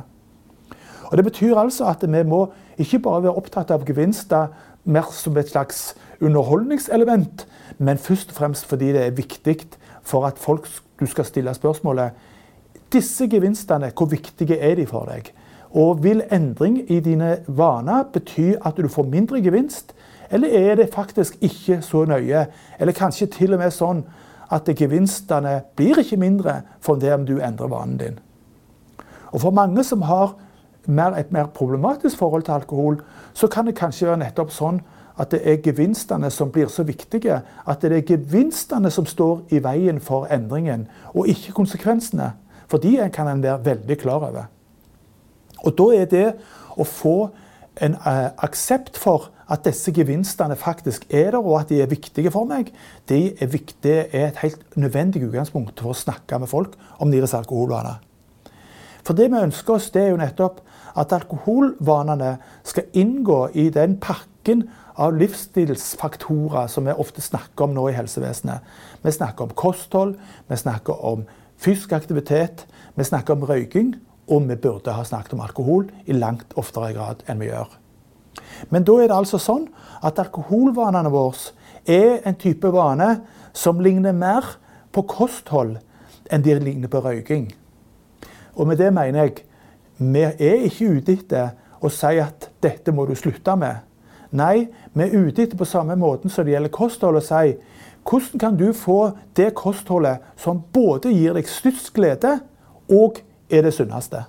Og 1.10 1.16
Det 1.16 1.24
betyr 1.24 1.58
altså 1.60 1.90
at 1.90 2.06
vi 2.08 2.22
må 2.24 2.46
ikke 2.80 3.02
bare 3.04 3.26
være 3.26 3.36
opptatt 3.36 3.70
av 3.74 3.84
gevinster 3.84 4.54
mer 4.84 5.10
som 5.12 5.36
et 5.36 5.50
slags 5.50 5.94
underholdningselement, 6.22 7.46
men 7.78 7.98
først 7.98 8.30
og 8.30 8.38
fremst 8.38 8.66
fordi 8.66 8.94
det 8.94 9.06
er 9.06 9.18
viktig 9.18 9.58
for 10.02 10.26
at 10.26 10.38
folk 10.38 10.68
du 11.00 11.06
skal 11.06 11.24
stille 11.24 11.54
spørsmålet 11.54 12.28
Disse 12.92 13.24
gevinstene, 13.28 13.88
hvor 13.96 14.06
viktige 14.06 14.58
er 14.60 14.74
de 14.76 14.84
for 14.86 15.08
deg? 15.08 15.30
Og 15.72 16.02
vil 16.04 16.20
endring 16.28 16.82
i 16.92 16.98
dine 17.00 17.38
vaner 17.48 18.04
bety 18.12 18.50
at 18.60 18.76
du 18.76 18.88
får 18.92 19.06
mindre 19.08 19.40
gevinst, 19.40 19.94
eller 20.30 20.48
er 20.52 20.74
det 20.76 20.90
faktisk 20.92 21.38
ikke 21.40 21.80
så 21.82 22.04
nøye? 22.04 22.46
Eller 22.78 22.92
kanskje 22.92 23.30
til 23.32 23.54
og 23.56 23.62
med 23.62 23.72
sånn 23.72 24.04
at 24.52 24.68
gevinstene 24.76 25.62
blir 25.76 26.02
ikke 26.02 26.20
mindre 26.20 26.60
for 26.80 27.00
det 27.00 27.14
om 27.14 27.24
du 27.24 27.38
endrer 27.40 27.72
vanen 27.72 27.96
din. 27.96 28.20
Og 29.32 29.40
For 29.40 29.50
mange 29.50 29.84
som 29.84 30.02
har 30.02 30.34
mer, 30.86 31.16
et 31.16 31.32
mer 31.32 31.46
problematisk 31.46 32.18
forhold 32.18 32.42
til 32.42 32.52
alkohol, 32.52 33.00
så 33.34 33.46
kan 33.46 33.66
det 33.66 33.78
kanskje 33.78 34.06
være 34.06 34.20
nettopp 34.26 34.52
sånn 34.52 34.82
at 35.20 35.32
det 35.34 35.42
er 35.44 35.60
gevinstene 35.64 36.30
som 36.30 36.50
blir 36.52 36.70
så 36.72 36.84
viktige. 36.88 37.40
At 37.68 37.82
det 37.82 37.92
er 37.92 38.06
gevinstene 38.06 38.90
som 38.90 39.06
står 39.06 39.42
i 39.52 39.60
veien 39.64 40.00
for 40.00 40.26
endringen, 40.32 40.88
og 41.14 41.28
ikke 41.28 41.52
konsekvensene. 41.52 42.32
For 42.68 42.80
de 42.80 42.96
kan 43.12 43.28
en 43.28 43.42
være 43.42 43.64
veldig 43.64 43.98
klar 44.00 44.24
over. 44.30 44.48
Og 45.62 45.78
da 45.78 45.88
er 45.94 46.08
det 46.10 46.26
å 46.76 46.86
få 46.88 47.16
en 47.80 47.94
uh, 47.96 48.32
aksept 48.44 48.98
for 49.00 49.30
at 49.52 49.64
disse 49.66 49.92
gevinstene 49.92 50.56
faktisk 50.56 51.04
er 51.10 51.30
der, 51.34 51.40
og 51.40 51.60
at 51.60 51.68
de 51.68 51.82
er 51.82 51.90
viktige 51.90 52.32
for 52.32 52.48
meg, 52.48 52.72
det 53.08 53.36
er, 53.42 53.50
viktig, 53.52 53.96
er 54.12 54.30
et 54.30 54.40
helt 54.42 54.76
nødvendig 54.76 55.24
utgangspunkt 55.26 55.80
for 55.80 55.92
å 55.92 55.98
snakke 55.98 56.40
med 56.40 56.50
folk 56.50 56.76
om 56.98 57.12
deres 57.12 57.34
alkoholvaner. 57.36 58.00
For 59.02 59.18
det 59.18 59.28
vi 59.32 59.40
ønsker 59.42 59.76
oss, 59.76 59.90
det 59.90 60.04
er 60.04 60.12
jo 60.12 60.20
nettopp 60.20 60.62
at 61.00 61.12
alkoholvanene 61.16 62.36
skal 62.64 62.88
inngå 62.96 63.46
i 63.58 63.68
den 63.74 63.98
pakken 64.00 64.68
av 64.94 65.16
livsstilsfaktorer 65.16 66.66
som 66.68 66.88
vi 66.88 66.94
ofte 66.96 67.22
snakker 67.24 67.66
om 67.66 67.76
nå 67.76 67.88
i 67.90 67.96
helsevesenet. 67.96 68.64
Vi 69.02 69.12
snakker 69.12 69.48
om 69.48 69.54
kosthold, 69.56 70.16
vi 70.48 70.56
snakker 70.56 71.04
om 71.04 71.24
fysisk 71.56 71.92
aktivitet, 71.96 72.66
vi 72.94 73.04
snakker 73.04 73.36
om 73.36 73.46
røyking, 73.48 73.94
og 74.28 74.48
vi 74.48 74.56
burde 74.56 74.94
ha 74.94 75.04
snakket 75.04 75.34
om 75.36 75.44
alkohol 75.44 75.88
i 76.06 76.16
langt 76.16 76.54
oftere 76.58 76.92
grad 76.96 77.24
enn 77.28 77.40
vi 77.42 77.50
gjør. 77.50 77.70
Men 78.70 78.84
da 78.86 78.96
er 79.00 79.10
det 79.10 79.16
altså 79.16 79.40
sånn 79.42 79.66
at 80.04 80.20
alkoholvanene 80.22 81.10
våre 81.12 81.52
er 81.88 82.22
en 82.28 82.38
type 82.38 82.68
vane 82.72 83.16
som 83.52 83.80
ligner 83.82 84.14
mer 84.16 84.46
på 84.92 85.04
kosthold 85.08 85.78
enn 86.32 86.44
de 86.44 86.54
ligner 86.60 86.88
på 86.92 87.02
røyking. 87.04 87.50
Og 88.56 88.68
med 88.68 88.80
det 88.80 88.92
mener 88.94 89.26
jeg 89.26 89.42
vi 90.02 90.22
er 90.24 90.64
ikke 90.66 90.96
ute 90.98 91.14
etter 91.14 91.52
å 91.82 91.90
si 91.92 92.18
at 92.22 92.48
dette 92.62 92.94
må 92.94 93.04
du 93.06 93.14
slutte 93.18 93.54
med. 93.58 93.82
Nei, 94.32 94.68
vi 94.96 95.04
er 95.04 95.12
ute 95.12 95.44
etter 95.44 95.58
på 95.60 95.68
samme 95.68 95.96
måten 96.00 96.32
som 96.32 96.46
det 96.46 96.54
gjelder 96.54 96.72
kosthold, 96.72 97.20
å 97.20 97.24
si 97.24 97.56
hvordan 98.08 98.40
kan 98.40 98.56
du 98.58 98.72
få 98.74 99.12
det 99.36 99.52
kostholdet 99.54 100.24
som 100.40 100.62
både 100.72 101.12
gir 101.12 101.36
deg 101.36 101.48
størst 101.48 101.92
glede 101.94 102.38
og 102.90 103.20
er 103.52 103.66
det 103.66 103.74
sunneste. 103.76 104.24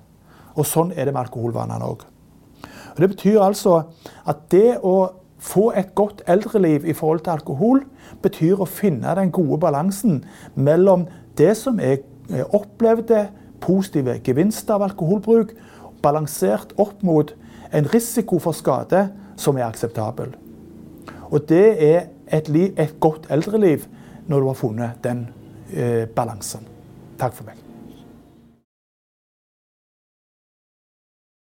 Og 0.59 0.67
sånn 0.67 0.91
er 0.91 1.07
det 1.07 1.13
med 1.15 1.23
alkoholvanene 1.23 1.87
òg. 1.87 2.03
Det 2.99 3.09
betyr 3.09 3.41
altså 3.41 3.79
at 4.29 4.43
det 4.53 4.77
å 4.85 5.13
få 5.43 5.71
et 5.75 5.95
godt 5.95 6.21
eldreliv 6.29 6.85
i 6.85 6.93
forhold 6.95 7.23
til 7.23 7.33
alkohol, 7.33 7.81
betyr 8.21 8.61
å 8.61 8.69
finne 8.69 9.15
den 9.17 9.31
gode 9.33 9.57
balansen 9.63 10.21
mellom 10.55 11.07
det 11.39 11.55
som 11.57 11.79
er 11.81 12.03
opplevde 12.53 13.25
positive 13.63 14.19
gevinster 14.23 14.77
av 14.77 14.85
alkoholbruk, 14.89 15.55
balansert 16.03 16.75
opp 16.79 17.01
mot 17.03 17.33
en 17.73 17.87
risiko 17.89 18.37
for 18.43 18.55
skade 18.55 19.07
som 19.39 19.57
er 19.57 19.67
akseptabel. 19.67 20.35
Og 21.31 21.49
det 21.49 21.65
er 21.83 22.07
et, 22.33 22.49
liv, 22.49 22.73
et 22.77 22.95
godt 22.99 23.27
eldreliv 23.33 23.87
når 24.27 24.39
du 24.39 24.47
har 24.51 24.59
funnet 24.59 25.03
den 25.03 25.27
eh, 25.73 26.05
balansen. 26.07 26.67
Takk 27.19 27.35
for 27.37 27.49
meg. 27.49 27.62